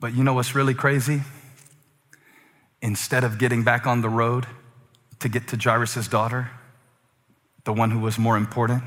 But 0.00 0.14
you 0.14 0.22
know 0.22 0.34
what's 0.34 0.54
really 0.54 0.74
crazy? 0.74 1.22
Instead 2.80 3.24
of 3.24 3.38
getting 3.38 3.64
back 3.64 3.86
on 3.86 4.00
the 4.00 4.08
road 4.08 4.46
to 5.18 5.28
get 5.28 5.48
to 5.48 5.56
Jairus' 5.56 6.06
daughter, 6.08 6.50
the 7.64 7.72
one 7.72 7.90
who 7.90 7.98
was 7.98 8.18
more 8.18 8.36
important, 8.36 8.84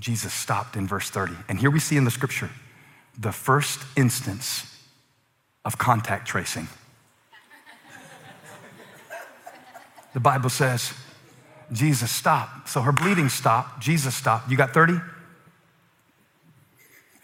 Jesus 0.00 0.32
stopped 0.32 0.76
in 0.76 0.86
verse 0.86 1.10
30. 1.10 1.34
And 1.48 1.58
here 1.58 1.70
we 1.70 1.80
see 1.80 1.96
in 1.96 2.04
the 2.04 2.10
scripture 2.10 2.50
the 3.18 3.32
first 3.32 3.80
instance 3.96 4.72
of 5.64 5.78
contact 5.78 6.28
tracing. 6.28 6.68
The 10.12 10.20
Bible 10.20 10.48
says, 10.48 10.94
Jesus 11.72 12.10
stopped. 12.10 12.68
So 12.68 12.80
her 12.80 12.92
bleeding 12.92 13.28
stopped. 13.28 13.80
Jesus 13.80 14.14
stopped. 14.14 14.50
You 14.50 14.56
got 14.56 14.72
30? 14.72 15.00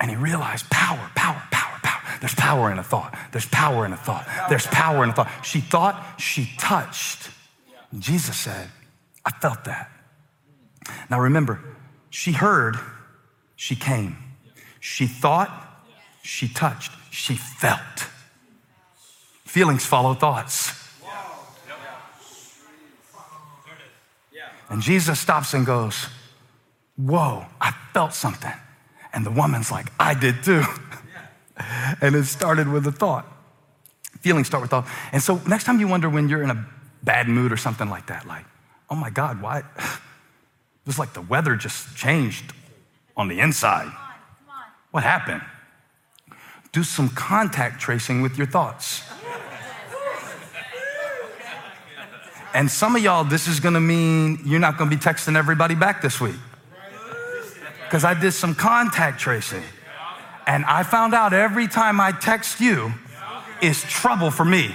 And 0.00 0.10
he 0.10 0.16
realized 0.16 0.68
power, 0.68 1.10
power, 1.14 1.42
power, 1.50 1.78
power. 1.82 2.00
There's 2.20 2.34
power 2.34 2.72
in 2.72 2.78
a 2.78 2.82
thought. 2.82 3.16
There's 3.30 3.46
power 3.46 3.86
in 3.86 3.92
a 3.92 3.96
thought. 3.96 4.26
There's 4.48 4.66
power 4.66 5.04
in 5.04 5.10
a 5.10 5.12
thought. 5.12 5.30
She 5.44 5.60
thought, 5.60 6.20
she 6.20 6.50
touched. 6.58 7.30
Jesus 7.96 8.36
said, 8.36 8.68
I 9.24 9.30
felt 9.30 9.64
that. 9.64 9.90
Now 11.08 11.20
remember, 11.20 11.60
she 12.10 12.32
heard, 12.32 12.76
she 13.54 13.76
came. 13.76 14.16
She 14.80 15.06
thought, 15.06 15.50
she 16.22 16.48
touched, 16.48 16.92
she 17.10 17.36
felt. 17.36 18.08
Feelings 19.44 19.86
follow 19.86 20.14
thoughts. 20.14 20.81
And 24.72 24.80
Jesus 24.80 25.20
stops 25.20 25.52
and 25.52 25.66
goes, 25.66 26.06
Whoa, 26.96 27.44
I 27.60 27.72
felt 27.92 28.14
something. 28.14 28.52
And 29.12 29.24
the 29.24 29.30
woman's 29.30 29.70
like, 29.70 29.92
I 30.00 30.14
did 30.14 30.42
too. 30.42 30.62
and 32.00 32.16
it 32.16 32.24
started 32.24 32.66
with 32.68 32.86
a 32.86 32.92
thought. 32.92 33.26
Feelings 34.20 34.46
start 34.46 34.62
with 34.62 34.70
thought. 34.70 34.86
And 35.12 35.22
so 35.22 35.42
next 35.46 35.64
time 35.64 35.78
you 35.78 35.88
wonder 35.88 36.08
when 36.08 36.30
you're 36.30 36.42
in 36.42 36.48
a 36.48 36.66
bad 37.02 37.28
mood 37.28 37.52
or 37.52 37.58
something 37.58 37.90
like 37.90 38.06
that, 38.06 38.26
like, 38.26 38.46
oh 38.88 38.94
my 38.94 39.10
God, 39.10 39.42
why? 39.42 39.62
It 40.84 40.88
was 40.88 40.98
like 40.98 41.12
the 41.12 41.20
weather 41.20 41.54
just 41.54 41.94
changed 41.96 42.52
on 43.16 43.28
the 43.28 43.38
inside. 43.38 43.92
What 44.90 45.04
happened? 45.04 45.42
Do 46.72 46.82
some 46.82 47.08
contact 47.08 47.80
tracing 47.80 48.20
with 48.20 48.36
your 48.36 48.48
thoughts. 48.48 49.04
And 52.54 52.70
some 52.70 52.96
of 52.96 53.02
y'all, 53.02 53.24
this 53.24 53.48
is 53.48 53.60
gonna 53.60 53.80
mean 53.80 54.40
you're 54.44 54.60
not 54.60 54.76
gonna 54.76 54.90
be 54.90 54.96
texting 54.96 55.36
everybody 55.36 55.74
back 55.74 56.02
this 56.02 56.20
week. 56.20 56.36
Because 57.84 58.04
I 58.04 58.14
did 58.14 58.32
some 58.32 58.54
contact 58.54 59.20
tracing. 59.20 59.62
And 60.46 60.64
I 60.64 60.82
found 60.82 61.14
out 61.14 61.32
every 61.32 61.68
time 61.68 62.00
I 62.00 62.12
text 62.12 62.60
you 62.60 62.92
is 63.60 63.82
trouble 63.84 64.30
for 64.30 64.44
me. 64.44 64.74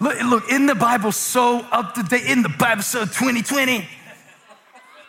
look, 0.00 0.22
look, 0.22 0.50
in 0.50 0.66
the 0.66 0.74
Bible, 0.74 1.12
so 1.12 1.60
up 1.72 1.94
to 1.94 2.02
date, 2.02 2.24
in 2.24 2.42
the 2.42 2.48
Bible, 2.48 2.82
so 2.82 3.04
2020. 3.04 3.88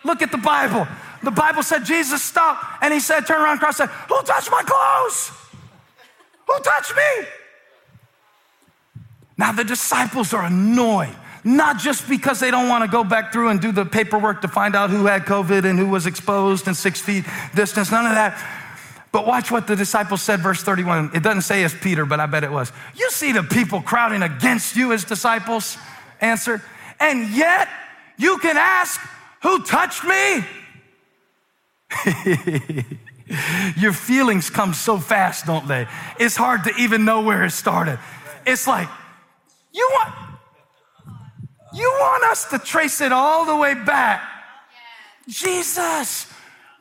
Look 0.04 0.22
at 0.22 0.32
the 0.32 0.38
Bible. 0.38 0.88
The 1.24 1.32
Bible 1.32 1.62
said 1.64 1.86
Jesus 1.86 2.24
stopped 2.24 2.84
and 2.84 2.94
he 2.94 3.00
said, 3.00 3.28
turn 3.28 3.42
around, 3.42 3.60
cross, 3.60 3.78
said, 3.78 3.90
Who 3.90 4.22
touched 4.24 4.50
my 4.50 4.64
clothes? 4.64 5.32
Who 6.48 6.60
touched 6.64 6.96
me? 6.96 7.28
Now, 9.42 9.52
the 9.52 9.64
disciples 9.64 10.36
are 10.36 10.46
annoyed, 10.46 11.16
not 11.44 11.80
just 11.80 12.08
because 12.08 12.40
they 12.40 12.52
don't 12.52 12.70
want 12.70 12.84
to 12.84 12.88
go 12.88 13.04
back 13.04 13.34
through 13.34 13.50
and 13.50 13.60
do 13.60 13.72
the 13.72 13.86
paperwork 13.86 14.44
to 14.44 14.48
find 14.48 14.76
out 14.76 14.92
who 14.92 15.08
had 15.08 15.24
COVID 15.24 15.66
and 15.66 15.80
who 15.80 15.88
was 15.88 16.06
exposed 16.06 16.68
and 16.68 16.78
six 16.78 17.02
feet 17.02 17.26
distance, 17.56 17.90
none 17.90 18.06
of 18.06 18.12
that. 18.12 18.40
But 19.12 19.26
watch 19.26 19.50
what 19.50 19.66
the 19.66 19.76
disciples 19.76 20.22
said, 20.22 20.42
verse 20.42 20.62
31. 20.62 21.10
It 21.16 21.24
doesn't 21.24 21.42
say 21.42 21.64
it's 21.64 21.74
Peter, 21.74 22.06
but 22.06 22.20
I 22.20 22.28
bet 22.28 22.44
it 22.44 22.52
was. 22.52 22.72
You 22.96 23.10
see 23.10 23.32
the 23.32 23.42
people 23.42 23.82
crowding 23.82 24.22
against 24.22 24.76
you 24.76 24.94
as 24.94 25.06
disciples 25.06 25.76
answered, 26.22 26.62
and 27.00 27.28
yet 27.32 27.68
you 28.18 28.38
can 28.38 28.58
ask, 28.58 29.02
Who 29.42 29.64
touched 29.64 30.04
me? 30.04 30.46
Your 33.76 33.94
feelings 33.94 34.52
come 34.52 34.76
so 34.76 35.00
fast, 35.00 35.48
don't 35.48 35.68
they? 35.68 35.88
It's 36.20 36.36
hard 36.36 36.66
to 36.66 36.76
even 36.76 37.06
know 37.06 37.22
where 37.22 37.44
it 37.44 37.54
started. 37.54 37.98
It's 38.46 38.68
like, 38.68 38.88
you 39.74 39.90
want, 39.94 40.14
you 41.74 41.90
want 42.00 42.24
us 42.26 42.46
to 42.46 42.60
trace 42.60 43.02
it 43.02 43.12
all 43.12 43.46
the 43.46 43.56
way 43.56 43.74
back. 43.74 44.22
Jesus, 45.28 46.32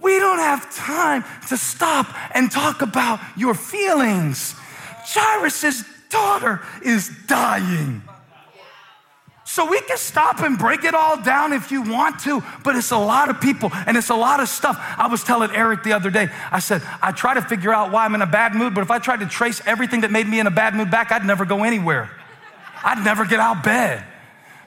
we 0.00 0.18
don't 0.18 0.38
have 0.38 0.74
time 0.74 1.24
to 1.48 1.56
stop 1.56 2.06
and 2.34 2.50
talk 2.50 2.82
about 2.82 3.20
your 3.36 3.54
feelings. 3.54 4.54
Jairus' 5.04 5.84
daughter 6.08 6.60
is 6.84 7.10
dying. 7.26 8.02
So 9.44 9.60
So 9.60 9.68
we 9.68 9.80
can 9.82 9.98
stop 9.98 10.40
and 10.40 10.56
break 10.56 10.84
it 10.84 10.94
all 10.94 11.20
down 11.20 11.52
if 11.52 11.70
you 11.70 11.82
want 11.82 12.20
to, 12.20 12.42
but 12.64 12.76
it's 12.76 12.92
a 12.92 12.98
lot 12.98 13.28
of 13.28 13.40
people 13.40 13.70
and 13.86 13.96
it's 13.96 14.08
a 14.08 14.14
lot 14.14 14.40
of 14.40 14.48
stuff. 14.48 14.76
I 14.96 15.06
was 15.08 15.22
telling 15.22 15.50
Eric 15.50 15.82
the 15.82 15.92
other 15.92 16.08
day, 16.08 16.28
I 16.50 16.60
said, 16.60 16.82
I 17.02 17.12
try 17.12 17.34
to 17.34 17.42
figure 17.42 17.72
out 17.72 17.92
why 17.92 18.04
I'm 18.04 18.14
in 18.14 18.22
a 18.22 18.26
bad 18.26 18.54
mood, 18.54 18.74
but 18.74 18.82
if 18.82 18.90
I 18.90 18.98
tried 18.98 19.20
to 19.20 19.26
trace 19.26 19.60
everything 19.66 20.00
that 20.02 20.10
made 20.10 20.26
me 20.28 20.40
in 20.40 20.46
a 20.46 20.50
bad 20.50 20.74
mood 20.74 20.90
back, 20.90 21.12
I'd 21.12 21.26
never 21.26 21.44
go 21.44 21.64
anywhere. 21.64 22.10
I'd 22.82 23.04
never 23.04 23.24
get 23.24 23.40
out 23.40 23.58
of 23.58 23.62
bed. 23.62 24.04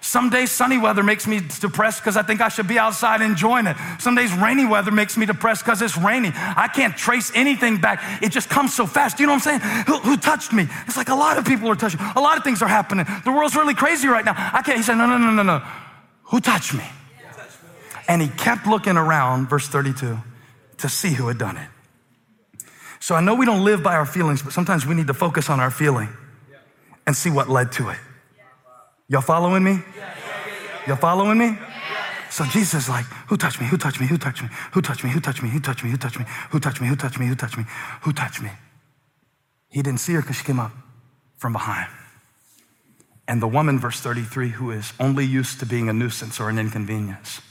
Some 0.04 0.30
days 0.30 0.52
sunny 0.52 0.78
weather 0.78 1.02
makes 1.02 1.26
me 1.28 1.40
depressed 1.40 2.02
because 2.02 2.18
I 2.18 2.24
think 2.24 2.42
I 2.42 2.50
should 2.50 2.68
be 2.68 2.78
outside 2.78 3.22
enjoying 3.22 3.68
it. 3.68 3.78
Some 4.00 4.16
days 4.16 4.34
rainy 4.34 4.66
weather 4.66 4.92
makes 4.92 5.16
me 5.16 5.26
depressed 5.26 5.64
because 5.64 5.82
it's 5.82 5.98
raining. 5.98 6.34
I 6.36 6.68
can't 6.68 6.96
trace 6.98 7.32
anything 7.34 7.78
back. 7.78 8.22
It 8.22 8.34
just 8.34 8.50
comes 8.50 8.74
so 8.74 8.86
fast. 8.86 9.22
You 9.22 9.28
know 9.28 9.32
what 9.32 9.48
I'm 9.48 9.62
saying? 9.62 9.86
Who, 9.88 10.00
who, 10.00 10.18
touched 10.18 10.52
me? 10.52 10.68
It's 10.88 10.98
like 10.98 11.08
a 11.08 11.16
lot 11.16 11.38
of 11.38 11.46
people 11.46 11.70
are 11.70 11.76
touching. 11.76 12.02
A 12.18 12.20
lot 12.20 12.38
of 12.38 12.44
things 12.44 12.62
are 12.62 12.68
happening. 12.68 13.06
The 13.24 13.32
world's 13.32 13.56
really 13.56 13.76
crazy 13.76 14.10
right 14.10 14.26
now. 14.26 14.34
I 14.36 14.62
can't. 14.62 14.76
He 14.76 14.84
said, 14.84 14.96
no, 14.96 15.06
no, 15.06 15.18
no, 15.18 15.32
no, 15.32 15.42
no. 15.42 15.60
Who 16.24 16.42
touched 16.42 16.74
me? 16.74 16.84
And 18.10 18.22
he 18.22 18.28
kept 18.28 18.68
looking 18.68 18.98
around, 18.98 19.48
verse 19.48 19.70
32, 19.70 20.20
to 20.80 20.90
see 20.90 21.14
who 21.14 21.30
had 21.30 21.38
done 21.38 21.56
it. 21.56 21.70
So 23.00 23.16
I 23.16 23.22
know 23.22 23.36
we 23.36 23.46
don't 23.46 23.64
live 23.64 23.82
by 23.82 23.96
our 23.96 24.06
feelings, 24.06 24.42
but 24.42 24.52
sometimes 24.52 24.86
we 24.86 24.96
need 24.96 25.08
to 25.08 25.14
focus 25.14 25.50
on 25.50 25.62
our 25.62 25.72
feeling 25.72 26.10
and 27.06 27.16
see 27.16 27.30
what 27.30 27.50
led 27.50 27.72
to 27.74 27.90
it. 27.90 27.98
Y'all 29.08 29.22
following 29.22 29.64
me? 29.64 29.80
Y'all 30.88 30.96
following 30.96 31.38
me? 31.38 31.58
So 32.30 32.46
Jesus 32.46 32.84
is 32.84 32.90
like, 32.90 33.06
who 33.28 33.38
touched 33.38 33.62
me? 33.62 33.68
Who 33.68 33.78
touched 33.78 34.02
me? 34.02 34.08
Who 34.08 34.18
touched 34.18 34.42
me? 34.42 34.50
Who 34.72 34.82
touched 34.82 35.04
me? 35.04 35.10
Who 35.12 35.20
touched 35.20 35.44
me? 35.44 35.50
Who 35.50 35.60
touched 35.60 35.84
me? 35.84 35.90
Who 35.92 35.98
touched 35.98 36.18
me? 36.20 36.26
Who 36.50 36.60
touched 36.60 36.80
me? 36.82 36.88
Who 36.88 36.96
touched 36.96 37.20
me? 37.20 37.28
Who 37.28 37.36
touched 37.36 37.58
me? 37.58 37.66
Who 38.02 38.14
touched 38.14 38.42
me? 38.42 38.50
He 39.70 39.82
didn't 39.82 40.00
see 40.00 40.14
her 40.14 40.22
because 40.22 40.38
she 40.38 40.44
came 40.44 40.60
up 40.60 40.72
from 41.38 41.54
behind. 41.54 41.92
And 43.28 43.42
the 43.42 43.48
woman, 43.48 43.80
verse 43.80 44.00
33, 44.00 44.50
who 44.50 44.72
is 44.72 44.94
only 45.00 45.26
used 45.26 45.60
to 45.60 45.66
being 45.66 45.90
a 45.90 45.94
nuisance 45.94 46.40
or 46.40 46.50
an 46.50 46.58
inconvenience. 46.58 47.42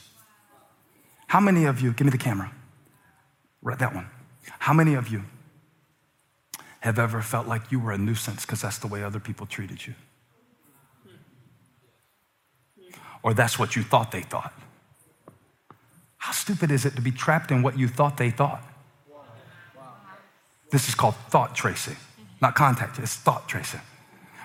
How 1.27 1.39
many 1.39 1.65
of 1.65 1.81
you, 1.81 1.93
give 1.93 2.05
me 2.05 2.11
the 2.11 2.17
camera, 2.17 2.51
that 3.63 3.95
one. 3.95 4.07
How 4.59 4.73
many 4.73 4.95
of 4.95 5.07
you 5.07 5.23
have 6.83 6.99
ever 6.99 7.21
felt 7.21 7.47
like 7.47 7.71
you 7.71 7.79
were 7.79 7.93
a 7.93 7.97
nuisance 7.97 8.45
because 8.45 8.61
that's 8.61 8.77
the 8.77 8.87
way 8.87 9.03
other 9.03 9.19
people 9.19 9.45
treated 9.45 9.87
you? 9.87 9.93
or 13.23 13.33
that's 13.33 13.57
what 13.57 13.73
you 13.73 13.81
thought 13.83 14.11
they 14.11 14.21
thought. 14.21 14.53
How 16.17 16.33
stupid 16.33 16.71
is 16.71 16.83
it 16.83 16.97
to 16.97 17.01
be 17.01 17.11
trapped 17.11 17.51
in 17.51 17.63
what 17.63 17.79
you 17.79 17.87
thought 17.87 18.17
they 18.17 18.29
thought? 18.29 18.61
This 20.71 20.89
is 20.89 20.95
called 20.95 21.15
thought 21.29 21.55
tracing, 21.55 21.95
not 22.41 22.53
contact, 22.53 22.99
it's 22.99 23.15
thought 23.15 23.47
tracing. 23.47 23.79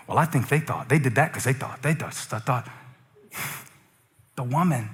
Well, 0.07 0.16
I 0.16 0.24
think 0.24 0.49
they 0.49 0.61
thought. 0.61 0.89
They 0.89 1.01
did 1.01 1.16
that 1.16 1.32
because 1.32 1.43
they 1.43 1.53
thought. 1.53 1.82
They 1.82 1.95
thought. 1.95 2.14
I 2.32 2.39
thought. 2.39 2.68
The 4.36 4.45
woman 4.45 4.91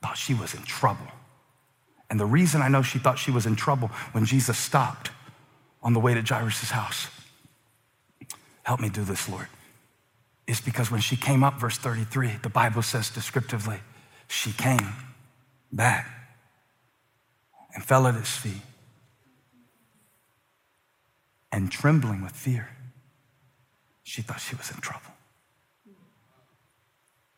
thought 0.00 0.16
she 0.16 0.32
was 0.32 0.54
in 0.54 0.62
trouble. 0.62 1.08
And 2.08 2.18
the 2.18 2.24
reason 2.24 2.62
I 2.62 2.68
know 2.68 2.80
she 2.80 2.98
thought 2.98 3.18
she 3.18 3.30
was 3.30 3.44
in 3.44 3.54
trouble 3.54 3.88
when 4.12 4.24
Jesus 4.24 4.56
stopped 4.56 5.10
on 5.86 5.92
the 5.92 6.00
way 6.00 6.14
to 6.14 6.20
Jairus' 6.20 6.72
house. 6.72 7.06
Help 8.64 8.80
me 8.80 8.88
do 8.88 9.04
this, 9.04 9.28
Lord 9.28 9.46
It's 10.48 10.60
because 10.60 10.90
when 10.90 11.00
she 11.00 11.16
came 11.16 11.44
up, 11.44 11.60
verse 11.60 11.78
33, 11.78 12.38
the 12.42 12.48
Bible 12.48 12.82
says 12.82 13.08
descriptively, 13.08 13.78
she 14.26 14.50
came 14.52 14.92
back 15.72 16.10
and 17.72 17.84
fell 17.84 18.08
at 18.08 18.16
his 18.16 18.28
feet. 18.28 18.62
And 21.52 21.70
trembling 21.70 22.20
with 22.20 22.32
fear, 22.32 22.68
she 24.02 24.22
thought 24.22 24.40
she 24.40 24.56
was 24.56 24.72
in 24.72 24.78
trouble. 24.78 25.12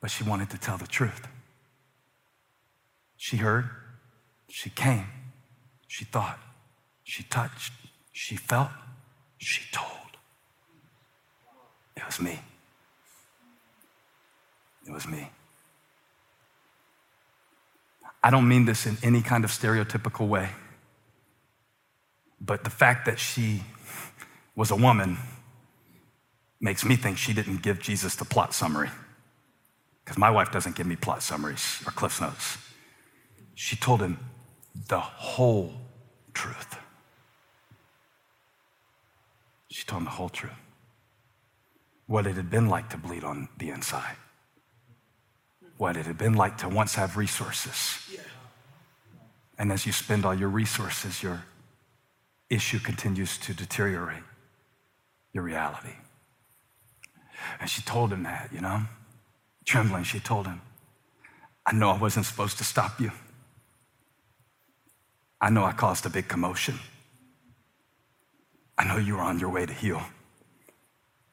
But 0.00 0.10
she 0.10 0.24
wanted 0.24 0.48
to 0.50 0.58
tell 0.58 0.78
the 0.78 0.86
truth. 0.86 1.28
She 3.18 3.36
heard, 3.36 3.68
she 4.48 4.70
came, 4.70 5.08
she 5.86 6.06
thought, 6.06 6.38
she 7.04 7.24
touched, 7.24 7.72
she 8.18 8.34
felt, 8.34 8.70
she 9.38 9.62
told. 9.70 10.10
It 11.96 12.04
was 12.04 12.20
me. 12.20 12.40
It 14.84 14.90
was 14.90 15.06
me. 15.06 15.30
I 18.20 18.30
don't 18.30 18.48
mean 18.48 18.64
this 18.64 18.86
in 18.86 18.98
any 19.04 19.22
kind 19.22 19.44
of 19.44 19.52
stereotypical 19.52 20.26
way, 20.26 20.48
but 22.40 22.64
the 22.64 22.70
fact 22.70 23.06
that 23.06 23.20
she 23.20 23.62
was 24.56 24.72
a 24.72 24.76
woman 24.76 25.16
makes 26.60 26.84
me 26.84 26.96
think 26.96 27.18
she 27.18 27.32
didn't 27.32 27.62
give 27.62 27.78
Jesus 27.78 28.16
the 28.16 28.24
plot 28.24 28.52
summary. 28.52 28.90
Because 30.04 30.18
my 30.18 30.28
wife 30.28 30.50
doesn't 30.50 30.74
give 30.74 30.88
me 30.88 30.96
plot 30.96 31.22
summaries 31.22 31.80
or 31.86 31.92
Cliff 31.92 32.20
Notes. 32.20 32.58
She 33.54 33.76
told 33.76 34.02
him 34.02 34.18
the 34.88 34.98
whole 34.98 35.72
truth. 36.34 36.78
She 39.68 39.84
told 39.84 40.00
him 40.00 40.04
the 40.04 40.10
whole 40.12 40.28
truth. 40.28 40.52
What 42.06 42.26
it 42.26 42.36
had 42.36 42.50
been 42.50 42.68
like 42.68 42.88
to 42.90 42.96
bleed 42.96 43.24
on 43.24 43.48
the 43.58 43.70
inside 43.70 44.16
what 45.78 45.96
it 45.96 46.06
had 46.06 46.18
been 46.18 46.34
like 46.34 46.58
to 46.58 46.68
once 46.68 46.96
have 46.96 47.16
resources. 47.16 47.98
And 49.56 49.72
as 49.72 49.86
you 49.86 49.92
spend 49.92 50.24
all 50.24 50.34
your 50.34 50.48
resources, 50.48 51.22
your 51.22 51.44
issue 52.50 52.80
continues 52.80 53.38
to 53.38 53.54
deteriorate 53.54 54.22
your 55.32 55.44
reality. 55.44 55.94
And 57.60 57.70
she 57.70 57.82
told 57.82 58.12
him 58.12 58.24
that, 58.24 58.50
you 58.52 58.60
know, 58.60 58.82
trembling, 59.64 60.04
she 60.04 60.20
told 60.20 60.46
him, 60.46 60.60
I 61.64 61.72
know 61.72 61.90
I 61.90 61.98
wasn't 61.98 62.26
supposed 62.26 62.58
to 62.58 62.64
stop 62.64 63.00
you. 63.00 63.12
I 65.40 65.50
know 65.50 65.64
I 65.64 65.72
caused 65.72 66.06
a 66.06 66.10
big 66.10 66.26
commotion. 66.26 66.80
I 68.78 68.84
know 68.84 68.96
you 68.96 69.14
were 69.16 69.22
on 69.22 69.40
your 69.40 69.50
way 69.50 69.66
to 69.66 69.72
heal 69.72 70.00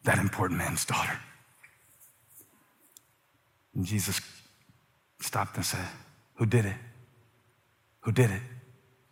that 0.04 0.18
important 0.18 0.58
man's 0.58 0.84
daughter. 0.84 1.18
And 3.76 3.86
Jesus 3.86 4.20
stopped 5.22 5.56
and 5.56 5.66
said, 5.66 5.86
Who 6.36 6.46
did 6.46 6.66
it? 6.66 6.76
Who 8.02 8.12
did 8.12 8.32
it? 8.32 8.42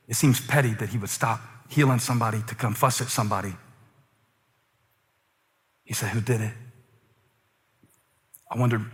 It 0.08 0.16
seems 0.16 0.40
petty 0.40 0.74
that 0.76 0.90
he 0.90 0.98
would 0.98 1.10
stop 1.10 1.42
healing 1.70 2.00
somebody 2.00 2.42
to 2.48 2.56
come 2.56 2.74
fuss 2.74 3.02
at 3.02 3.08
somebody. 3.08 3.54
He 5.84 5.94
said, 5.94 6.10
Who 6.10 6.22
did 6.22 6.42
it? 6.42 6.54
I 8.50 8.58
wondered 8.58 8.86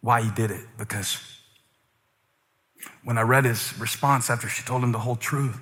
why 0.00 0.22
he 0.22 0.30
did 0.30 0.50
it 0.50 0.64
because 0.78 1.18
when 3.04 3.18
I 3.18 3.22
read 3.22 3.44
his 3.44 3.78
response 3.78 4.30
after 4.30 4.48
she 4.48 4.62
told 4.62 4.82
him 4.82 4.92
the 4.92 4.98
whole 4.98 5.16
truth, 5.16 5.60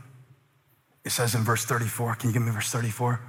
it 1.05 1.11
says 1.11 1.35
in 1.35 1.43
verse 1.43 1.65
34, 1.65 2.17
can 2.17 2.31
you 2.31 2.35
give 2.35 2.43
me 2.43 2.51
verse 2.51 2.71
34? 2.71 3.21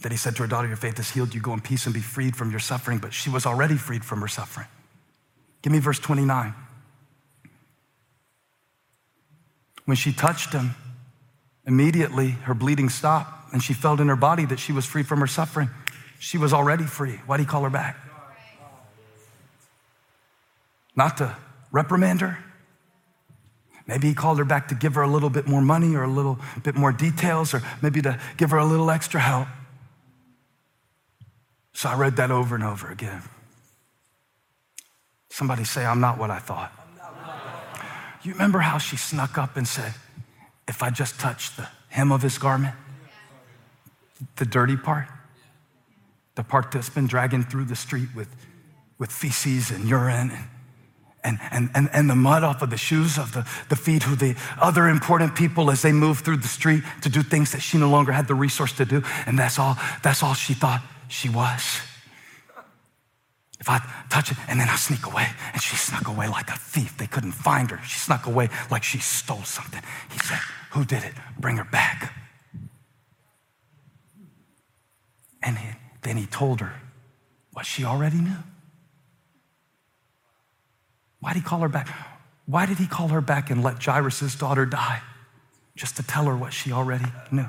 That 0.00 0.12
he 0.12 0.18
said 0.18 0.34
to 0.36 0.42
her 0.42 0.48
daughter, 0.48 0.68
Your 0.68 0.76
faith 0.76 0.96
has 0.96 1.10
healed 1.10 1.34
you. 1.34 1.40
Go 1.40 1.52
in 1.52 1.60
peace 1.60 1.86
and 1.86 1.94
be 1.94 2.00
freed 2.00 2.34
from 2.34 2.50
your 2.50 2.60
suffering. 2.60 2.98
But 2.98 3.12
she 3.12 3.30
was 3.30 3.46
already 3.46 3.76
freed 3.76 4.04
from 4.04 4.20
her 4.20 4.28
suffering. 4.28 4.66
Give 5.62 5.72
me 5.72 5.78
verse 5.78 5.98
29. 5.98 6.54
When 9.84 9.96
she 9.96 10.12
touched 10.12 10.52
him, 10.52 10.74
immediately 11.66 12.30
her 12.30 12.54
bleeding 12.54 12.88
stopped 12.88 13.52
and 13.52 13.62
she 13.62 13.74
felt 13.74 14.00
in 14.00 14.08
her 14.08 14.16
body 14.16 14.44
that 14.46 14.58
she 14.58 14.72
was 14.72 14.86
free 14.86 15.02
from 15.02 15.20
her 15.20 15.26
suffering. 15.26 15.70
She 16.18 16.38
was 16.38 16.52
already 16.52 16.84
free. 16.84 17.20
Why 17.26 17.36
did 17.36 17.44
he 17.44 17.48
call 17.48 17.62
her 17.62 17.70
back? 17.70 17.96
Not 20.96 21.16
to 21.18 21.36
reprimand 21.70 22.20
her. 22.20 22.38
Maybe 23.86 24.08
he 24.08 24.14
called 24.14 24.38
her 24.38 24.44
back 24.44 24.68
to 24.68 24.74
give 24.74 24.94
her 24.94 25.02
a 25.02 25.08
little 25.08 25.30
bit 25.30 25.46
more 25.46 25.60
money 25.60 25.94
or 25.94 26.04
a 26.04 26.08
little 26.10 26.38
bit 26.62 26.74
more 26.74 26.92
details 26.92 27.52
or 27.52 27.62
maybe 27.80 28.00
to 28.02 28.18
give 28.36 28.50
her 28.50 28.58
a 28.58 28.64
little 28.64 28.90
extra 28.90 29.20
help. 29.20 29.48
So 31.72 31.88
I 31.88 31.96
read 31.96 32.16
that 32.16 32.30
over 32.30 32.54
and 32.54 32.62
over 32.62 32.90
again. 32.90 33.22
Somebody 35.30 35.64
say, 35.64 35.84
I'm 35.84 36.00
not 36.00 36.18
what 36.18 36.30
I 36.30 36.38
thought. 36.38 36.72
You 38.22 38.32
remember 38.32 38.60
how 38.60 38.78
she 38.78 38.96
snuck 38.96 39.36
up 39.36 39.56
and 39.56 39.66
said, 39.66 39.94
If 40.68 40.82
I 40.82 40.90
just 40.90 41.18
touch 41.18 41.56
the 41.56 41.66
hem 41.88 42.12
of 42.12 42.22
his 42.22 42.38
garment? 42.38 42.76
The 44.36 44.44
dirty 44.44 44.76
part? 44.76 45.08
The 46.36 46.44
part 46.44 46.70
that's 46.70 46.90
been 46.90 47.08
dragging 47.08 47.42
through 47.42 47.64
the 47.64 47.74
street 47.74 48.10
with, 48.14 48.28
with 48.98 49.10
feces 49.10 49.70
and 49.70 49.88
urine 49.88 50.30
and, 50.30 50.44
and, 51.24 51.38
and, 51.50 51.70
and, 51.74 51.88
and 51.92 52.10
the 52.10 52.16
mud 52.16 52.42
off 52.42 52.62
of 52.62 52.70
the 52.70 52.76
shoes 52.76 53.16
of 53.16 53.32
the, 53.32 53.46
the 53.68 53.76
feet 53.76 54.04
of 54.06 54.18
the 54.18 54.34
other 54.60 54.88
important 54.88 55.34
people 55.34 55.70
as 55.70 55.82
they 55.82 55.92
moved 55.92 56.24
through 56.24 56.38
the 56.38 56.48
street 56.48 56.82
to 57.02 57.08
do 57.08 57.22
things 57.22 57.52
that 57.52 57.60
she 57.60 57.78
no 57.78 57.88
longer 57.88 58.12
had 58.12 58.26
the 58.26 58.34
resource 58.34 58.72
to 58.72 58.84
do. 58.84 59.02
And 59.26 59.38
that's 59.38 59.58
all, 59.58 59.76
that's 60.02 60.22
all 60.22 60.34
she 60.34 60.54
thought 60.54 60.82
she 61.08 61.28
was. 61.28 61.80
If 63.60 63.68
I 63.68 63.78
touch 64.10 64.32
it 64.32 64.38
and 64.48 64.58
then 64.58 64.68
I 64.68 64.74
sneak 64.74 65.06
away, 65.06 65.28
and 65.52 65.62
she 65.62 65.76
snuck 65.76 66.08
away 66.08 66.26
like 66.26 66.50
a 66.50 66.56
thief. 66.56 66.96
They 66.98 67.06
couldn't 67.06 67.30
find 67.30 67.70
her. 67.70 67.78
She 67.86 68.00
snuck 68.00 68.26
away 68.26 68.48
like 68.72 68.82
she 68.82 68.98
stole 68.98 69.44
something. 69.44 69.80
He 70.10 70.18
said, 70.18 70.40
Who 70.72 70.84
did 70.84 71.04
it? 71.04 71.12
Bring 71.38 71.58
her 71.58 71.64
back. 71.64 72.12
And 75.40 75.58
he, 75.58 75.68
then 76.02 76.16
he 76.16 76.26
told 76.26 76.60
her 76.60 76.72
what 77.52 77.64
she 77.64 77.84
already 77.84 78.16
knew. 78.16 78.36
Why 81.22 81.32
did 81.32 81.38
he 81.38 81.48
call 81.48 81.60
her 81.60 81.68
back? 81.68 81.88
Why 82.46 82.66
did 82.66 82.78
he 82.78 82.88
call 82.88 83.08
her 83.08 83.20
back 83.20 83.48
and 83.48 83.62
let 83.62 83.82
Jairus' 83.82 84.34
daughter 84.34 84.66
die? 84.66 85.00
Just 85.76 85.96
to 85.96 86.02
tell 86.02 86.24
her 86.24 86.36
what 86.36 86.52
she 86.52 86.72
already 86.72 87.06
knew. 87.30 87.46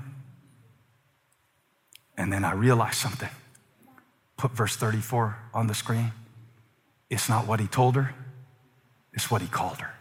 And 2.16 2.32
then 2.32 2.46
I 2.46 2.54
realized 2.54 2.98
something. 2.98 3.32
Put 4.38 4.52
verse 4.52 4.76
34 4.76 5.38
on 5.56 5.66
the 5.66 5.74
screen. 5.74 6.12
It's 7.10 7.28
not 7.28 7.48
what 7.48 7.60
he 7.60 7.66
told 7.66 7.96
her, 7.96 8.14
it's 9.12 9.32
what 9.32 9.42
he 9.42 9.48
called 9.48 9.80
her. 9.80 9.96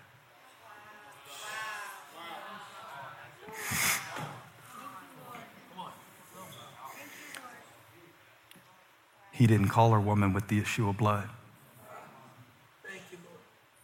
He 9.31 9.47
didn't 9.47 9.69
call 9.69 9.93
her 9.93 10.01
woman 10.01 10.35
with 10.35 10.49
the 10.49 10.59
issue 10.59 10.91
of 10.91 10.99
blood. 10.99 11.31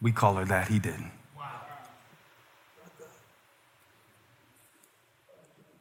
We 0.01 0.11
call 0.11 0.35
her 0.35 0.45
that, 0.45 0.67
he 0.69 0.79
didn't. 0.79 1.11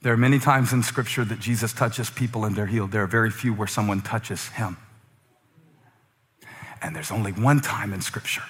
There 0.00 0.12
are 0.12 0.16
many 0.16 0.38
times 0.38 0.72
in 0.72 0.82
Scripture 0.82 1.24
that 1.24 1.40
Jesus 1.40 1.72
touches 1.72 2.08
people 2.08 2.44
and 2.44 2.54
they're 2.54 2.66
healed. 2.66 2.92
There 2.92 3.02
are 3.02 3.08
very 3.08 3.30
few 3.30 3.52
where 3.52 3.66
someone 3.66 4.00
touches 4.00 4.48
him. 4.48 4.76
And 6.80 6.94
there's 6.94 7.10
only 7.10 7.32
one 7.32 7.60
time 7.60 7.92
in 7.92 8.00
Scripture 8.00 8.44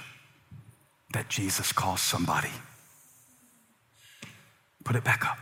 that 1.15 1.31
Jesus 1.31 1.73
calls 1.73 2.03
somebody. 2.03 2.51
Put 4.85 4.97
it 4.97 5.05
back 5.05 5.27
up. 5.27 5.39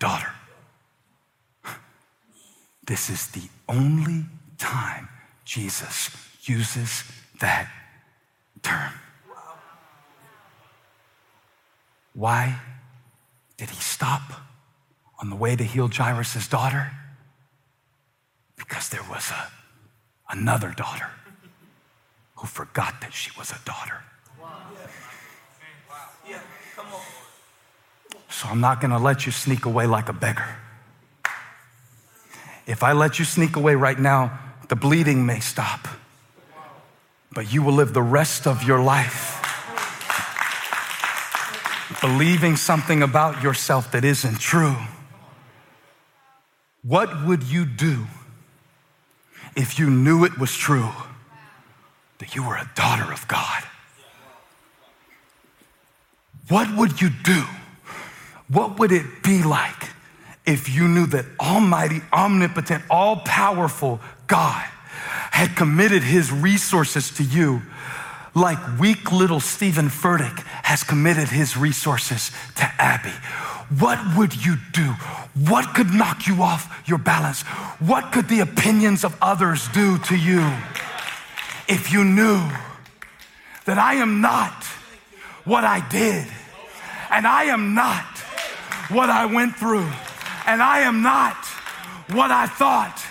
Daughter. 0.00 0.32
This 2.84 3.08
is 3.08 3.28
the 3.28 3.48
only 3.68 4.24
time 4.58 5.08
Jesus 5.44 6.10
uses 6.42 7.04
that 7.40 7.70
term. 8.62 8.92
Why 12.14 12.58
did 13.56 13.70
he 13.70 13.80
stop 13.80 14.22
on 15.20 15.30
the 15.30 15.36
way 15.36 15.56
to 15.56 15.64
heal 15.64 15.88
Jairus' 15.88 16.48
daughter? 16.48 16.90
Because 18.56 18.88
there 18.88 19.04
was 19.08 19.30
a, 19.30 19.50
another 20.30 20.74
daughter 20.76 21.08
who 22.36 22.46
forgot 22.46 23.00
that 23.00 23.12
she 23.14 23.30
was 23.38 23.50
a 23.50 23.58
daughter. 23.64 24.02
So 28.28 28.48
I'm 28.48 28.60
not 28.60 28.80
going 28.80 28.90
to 28.90 28.98
let 28.98 29.24
you 29.24 29.30
sneak 29.30 29.66
away 29.66 29.86
like 29.86 30.08
a 30.08 30.12
beggar. 30.12 30.56
If 32.66 32.82
I 32.82 32.92
let 32.92 33.18
you 33.18 33.24
sneak 33.24 33.56
away 33.56 33.74
right 33.74 33.98
now, 33.98 34.38
the 34.68 34.76
bleeding 34.76 35.26
may 35.26 35.40
stop, 35.40 35.86
but 37.34 37.52
you 37.52 37.62
will 37.62 37.72
live 37.72 37.94
the 37.94 38.02
rest 38.02 38.46
of 38.46 38.62
your 38.62 38.82
life 38.82 39.38
believing 42.00 42.56
something 42.56 43.02
about 43.02 43.42
yourself 43.42 43.92
that 43.92 44.04
isn't 44.04 44.40
true. 44.40 44.76
What 46.82 47.24
would 47.24 47.44
you 47.44 47.64
do 47.64 48.06
if 49.54 49.78
you 49.78 49.88
knew 49.88 50.24
it 50.24 50.36
was 50.36 50.56
true 50.56 50.90
that 52.18 52.34
you 52.34 52.46
were 52.46 52.56
a 52.56 52.68
daughter 52.74 53.12
of 53.12 53.26
God? 53.28 53.62
What 56.48 56.76
would 56.76 57.00
you 57.00 57.10
do? 57.22 57.44
What 58.48 58.80
would 58.80 58.90
it 58.90 59.22
be 59.22 59.44
like 59.44 59.90
if 60.44 60.68
you 60.68 60.88
knew 60.88 61.06
that 61.06 61.24
Almighty, 61.38 62.00
omnipotent, 62.12 62.82
all 62.90 63.16
powerful 63.24 64.00
God 64.26 64.68
had 65.30 65.56
committed 65.56 66.02
his 66.02 66.32
resources 66.32 67.10
to 67.12 67.24
you 67.24 67.62
like 68.34 68.58
weak 68.78 69.12
little 69.12 69.40
Steven 69.40 69.88
Furtick 69.88 70.38
has 70.62 70.82
committed 70.82 71.28
his 71.28 71.56
resources 71.56 72.30
to 72.56 72.64
Abbey. 72.78 73.12
What 73.78 73.98
would 74.16 74.44
you 74.44 74.56
do? 74.72 74.94
What 75.48 75.74
could 75.74 75.92
knock 75.92 76.26
you 76.26 76.42
off 76.42 76.82
your 76.86 76.98
balance? 76.98 77.42
What 77.78 78.12
could 78.12 78.28
the 78.28 78.40
opinions 78.40 79.04
of 79.04 79.16
others 79.20 79.68
do 79.68 79.98
to 79.98 80.16
you 80.16 80.40
if 81.68 81.92
you 81.92 82.04
knew 82.04 82.40
that 83.64 83.78
I 83.78 83.94
am 83.94 84.20
not 84.20 84.64
what 85.44 85.64
I 85.64 85.86
did 85.88 86.26
and 87.10 87.26
I 87.26 87.44
am 87.44 87.74
not 87.74 88.04
what 88.88 89.10
I 89.10 89.26
went 89.26 89.56
through 89.56 89.88
and 90.46 90.62
I 90.62 90.80
am 90.80 91.02
not 91.02 91.36
what 92.10 92.30
I 92.30 92.46
thought 92.46 93.02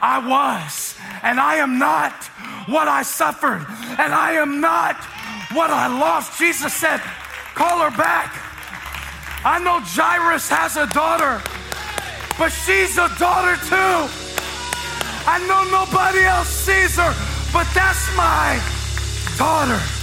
I 0.00 0.18
was 0.26 0.87
and 1.22 1.40
I 1.40 1.56
am 1.56 1.78
not 1.78 2.12
what 2.66 2.88
I 2.88 3.02
suffered 3.02 3.66
and 3.98 4.12
I 4.12 4.32
am 4.32 4.60
not 4.60 4.96
what 5.52 5.70
I 5.70 5.86
lost. 5.86 6.38
Jesus 6.38 6.72
said, 6.74 7.00
Call 7.54 7.80
her 7.80 7.96
back. 7.96 8.32
I 9.44 9.58
know 9.58 9.80
Jairus 9.80 10.48
has 10.48 10.76
a 10.76 10.86
daughter, 10.88 11.42
but 12.38 12.50
she's 12.50 12.98
a 12.98 13.08
daughter 13.18 13.56
too. 13.66 14.00
I 15.26 15.38
know 15.46 15.64
nobody 15.70 16.24
else 16.24 16.48
sees 16.48 16.96
her, 16.96 17.14
but 17.52 17.66
that's 17.74 18.16
my 18.16 18.60
daughter. 19.36 19.97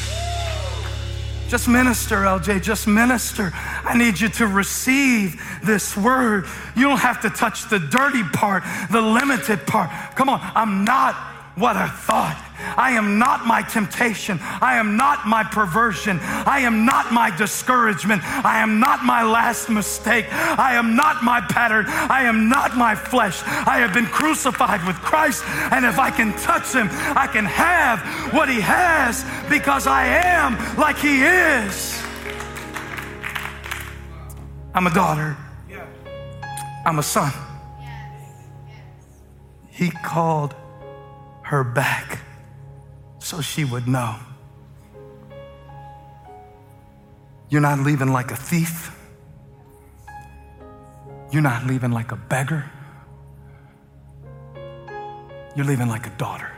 Just 1.56 1.70
minister, 1.70 2.18
LJ, 2.18 2.62
just 2.62 2.86
minister. 2.86 3.54
I 3.54 3.98
need 3.98 4.20
you 4.20 4.28
to 4.28 4.46
receive 4.46 5.42
this 5.64 5.96
word. 5.96 6.48
You 6.76 6.84
don't 6.84 6.98
have 6.98 7.22
to 7.22 7.30
touch 7.30 7.70
the 7.70 7.80
dirty 7.80 8.24
part, 8.34 8.64
the 8.92 9.00
limited 9.00 9.66
part. 9.66 9.90
Come 10.18 10.28
on, 10.28 10.42
I'm 10.54 10.84
not 10.84 11.16
what 11.56 11.78
a 11.78 11.88
thought. 11.88 12.42
I 12.78 12.92
am 12.92 13.18
not 13.18 13.46
my 13.46 13.62
temptation. 13.62 14.40
I 14.42 14.76
am 14.76 14.98
not 14.98 15.26
my 15.26 15.44
perversion. 15.44 16.20
I 16.22 16.60
am 16.60 16.86
not 16.86 17.14
my 17.14 17.36
discouragement. 17.36 18.24
I 18.24 18.60
am 18.60 18.80
not 18.80 19.06
my 19.06 19.24
last 19.24 19.70
mistake. 19.70 20.26
I 20.32 20.76
am 20.76 20.96
not 20.96 21.24
my 21.24 21.40
pattern. 21.42 21.86
I 21.88 22.24
am 22.24 22.50
not 22.50 22.76
my 22.76 22.94
flesh. 22.96 23.42
I 23.46 23.80
have 23.80 23.94
been 23.94 24.06
crucified 24.06 24.86
with 24.86 24.98
Christ. 24.98 25.44
And 25.72 25.86
if 25.86 25.98
I 25.98 26.12
can 26.12 26.34
touch 26.34 26.74
him, 26.74 26.90
I 26.92 27.28
can 27.28 27.46
have 27.46 28.00
what 28.34 28.50
he 28.50 28.60
has 28.60 29.26
because 29.50 29.88
I 29.88 30.06
am 30.08 30.58
like 30.78 30.98
he 30.98 31.24
is. 31.24 32.02
I'm 34.74 34.88
a 34.88 34.94
daughter. 34.94 35.38
I'm 36.86 37.00
a 37.00 37.04
son. 37.04 37.32
He 39.72 39.90
called 39.90 40.54
her 41.46 41.64
back 41.64 42.22
so 43.20 43.40
she 43.40 43.64
would 43.64 43.88
know. 43.88 44.16
You're 47.50 47.62
not 47.62 47.80
leaving 47.80 48.12
like 48.12 48.32
a 48.32 48.36
thief. 48.36 48.92
You're 51.32 51.44
not 51.44 51.68
leaving 51.68 51.92
like 51.92 52.12
a 52.12 52.16
beggar. 52.16 52.66
You're 55.56 55.66
leaving 55.66 55.88
like 55.88 56.08
a 56.08 56.10
daughter. 56.18 56.52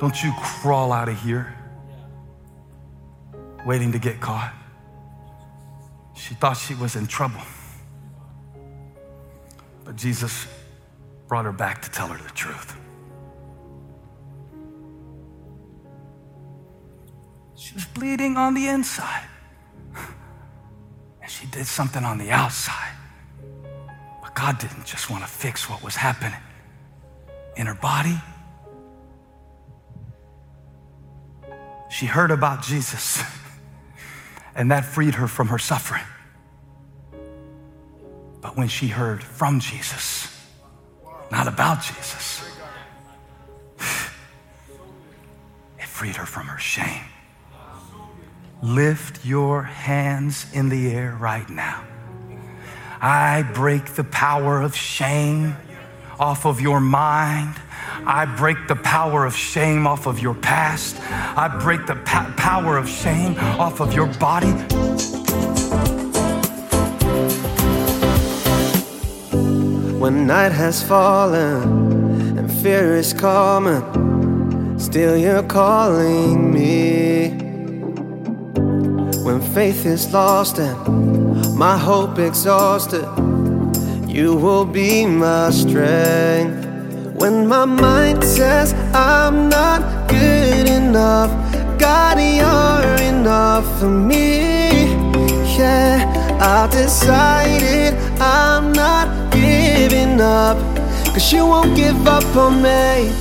Don't 0.00 0.20
you 0.20 0.32
crawl 0.40 0.92
out 0.92 1.08
of 1.08 1.20
here 1.22 1.54
waiting 3.64 3.92
to 3.92 4.00
get 4.00 4.20
caught. 4.20 4.52
She 6.16 6.34
thought 6.34 6.56
she 6.56 6.74
was 6.74 6.96
in 6.96 7.06
trouble. 7.06 7.40
But 9.84 9.94
Jesus 9.94 10.48
brought 11.32 11.46
her 11.46 11.50
back 11.50 11.80
to 11.80 11.90
tell 11.90 12.08
her 12.08 12.22
the 12.22 12.30
truth. 12.34 12.76
She 17.54 17.72
was 17.72 17.86
bleeding 17.86 18.36
on 18.36 18.52
the 18.52 18.68
inside. 18.68 19.24
And 21.22 21.30
she 21.30 21.46
did 21.46 21.66
something 21.66 22.04
on 22.04 22.18
the 22.18 22.30
outside. 22.30 22.94
But 24.20 24.34
God 24.34 24.58
didn't 24.58 24.84
just 24.84 25.08
want 25.08 25.24
to 25.24 25.30
fix 25.30 25.70
what 25.70 25.82
was 25.82 25.96
happening 25.96 26.38
in 27.56 27.66
her 27.66 27.76
body. 27.76 28.20
She 31.88 32.04
heard 32.04 32.30
about 32.30 32.62
Jesus, 32.62 33.22
and 34.54 34.70
that 34.70 34.84
freed 34.84 35.14
her 35.14 35.26
from 35.26 35.48
her 35.48 35.58
suffering. 35.58 36.04
But 38.42 38.58
when 38.58 38.68
she 38.68 38.88
heard 38.88 39.24
from 39.24 39.60
Jesus, 39.60 40.31
not 41.32 41.48
about 41.48 41.82
Jesus, 41.82 42.44
it 45.78 45.86
freed 45.86 46.16
her 46.16 46.26
from 46.26 46.46
her 46.46 46.58
shame. 46.58 47.06
Lift 48.62 49.24
your 49.24 49.62
hands 49.62 50.46
in 50.52 50.68
the 50.68 50.92
air 50.92 51.16
right 51.18 51.48
now. 51.48 51.84
I 53.00 53.42
break 53.54 53.94
the 53.94 54.04
power 54.04 54.60
of 54.60 54.76
shame 54.76 55.56
off 56.20 56.44
of 56.44 56.60
your 56.60 56.80
mind. 56.80 57.56
I 58.06 58.26
break 58.26 58.68
the 58.68 58.76
power 58.76 59.24
of 59.24 59.34
shame 59.34 59.86
off 59.86 60.06
of 60.06 60.20
your 60.20 60.34
past. 60.34 61.00
I 61.00 61.48
break 61.48 61.86
the 61.86 61.96
pa- 61.96 62.32
power 62.36 62.76
of 62.76 62.88
shame 62.88 63.36
off 63.38 63.80
of 63.80 63.94
your 63.94 64.06
body. 64.06 64.52
When 70.02 70.26
night 70.26 70.50
has 70.50 70.82
fallen 70.82 72.36
and 72.36 72.50
fear 72.50 72.96
is 72.96 73.12
coming, 73.12 73.84
Still, 74.76 75.16
you're 75.16 75.44
calling 75.44 76.52
me. 76.52 77.28
When 79.22 79.40
faith 79.54 79.86
is 79.86 80.12
lost 80.12 80.58
and 80.58 81.56
my 81.56 81.78
hope 81.78 82.18
exhausted, 82.18 83.06
you 84.08 84.34
will 84.34 84.64
be 84.64 85.06
my 85.06 85.50
strength. 85.50 86.66
When 87.14 87.46
my 87.46 87.64
mind 87.64 88.24
says 88.24 88.74
I'm 88.92 89.48
not 89.48 90.08
good 90.10 90.68
enough, 90.68 91.30
God, 91.78 92.18
you're 92.18 93.08
enough 93.08 93.64
for 93.78 93.88
me. 93.88 94.96
Yeah, 95.56 96.02
I've 96.40 96.72
decided 96.72 97.94
I'm 98.20 98.72
not 98.72 99.21
giving 99.42 100.20
up. 100.20 100.56
Cause 101.12 101.32
you 101.32 101.44
won't 101.46 101.76
give 101.76 102.06
up 102.06 102.36
on 102.36 102.62
me. 102.62 103.12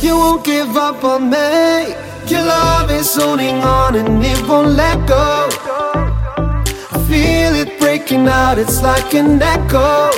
You 0.00 0.14
won't 0.16 0.44
give 0.44 0.76
up 0.76 1.02
on 1.04 1.30
me. 1.30 1.94
Your 2.30 2.44
love 2.44 2.90
is 2.90 3.14
holding 3.14 3.60
on 3.62 3.96
and 3.96 4.24
it 4.24 4.40
won't 4.46 4.72
let 4.82 4.98
go. 5.08 5.48
I 6.94 6.98
feel 7.08 7.52
it 7.62 7.78
breaking 7.80 8.28
out, 8.28 8.56
it's 8.58 8.82
like 8.82 9.14
an 9.14 9.42
echo. 9.42 10.10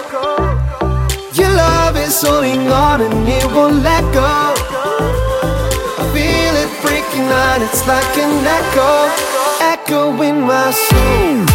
Your 1.38 1.52
love 1.64 1.96
is 1.96 2.20
holding 2.20 2.68
on 2.68 3.00
and 3.00 3.28
it 3.28 3.46
won't 3.54 3.82
let 3.82 4.04
go. 4.12 4.34
I 6.00 6.04
feel 6.14 6.54
it 6.64 6.72
breaking 6.84 7.28
out, 7.44 7.60
it's 7.66 7.82
like 7.86 8.14
an 8.26 8.34
echo, 8.58 8.92
echo 9.72 10.22
in 10.22 10.42
my 10.42 10.70
soul. 10.70 11.51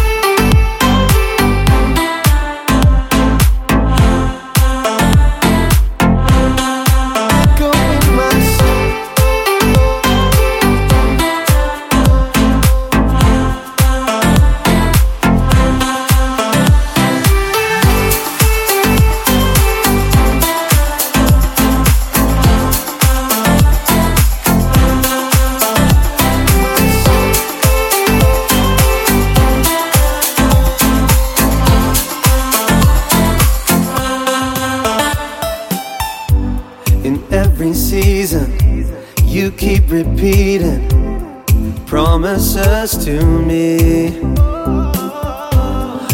Promises 42.20 43.04
to 43.04 43.22
me. 43.22 44.10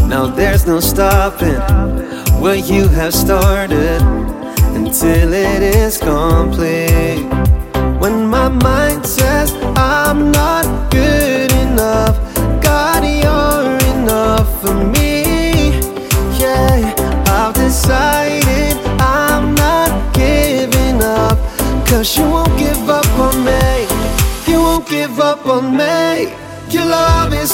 Now 0.07 0.26
there's 0.26 0.66
no 0.66 0.78
stopping 0.78 1.62
what 2.42 2.68
you 2.68 2.88
have 2.88 3.14
started 3.14 4.02
until 4.76 5.32
it 5.32 5.62
is 5.62 5.96
complete. 5.96 7.03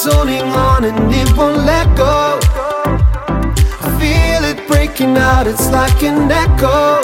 Is 0.00 0.12
holding 0.14 0.42
on 0.42 0.84
and 0.84 1.12
it 1.12 1.36
won't 1.36 1.58
let 1.64 1.86
go. 1.96 2.38
I 3.84 3.88
feel 4.00 4.42
it 4.44 4.66
breaking 4.66 5.16
out, 5.16 5.46
it's 5.46 5.68
like 5.70 6.02
an 6.02 6.30
echo. 6.30 7.00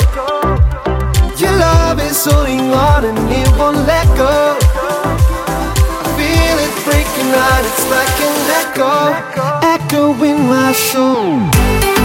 Your 1.37 1.53
love 1.59 2.01
is 2.01 2.25
holding 2.25 2.73
on 2.73 3.05
and 3.05 3.19
it 3.31 3.49
won't 3.59 3.87
let 3.87 4.07
go. 4.17 4.57
I 6.01 6.09
feel 6.17 6.57
it 6.67 6.75
breaking 6.89 7.31
out, 7.47 7.63
it's 7.69 7.85
like 7.97 8.17
an 8.29 8.37
echo, 8.63 8.95
echo 9.75 10.25
in 10.25 10.49
my 10.49 10.73
soul. 10.73 11.96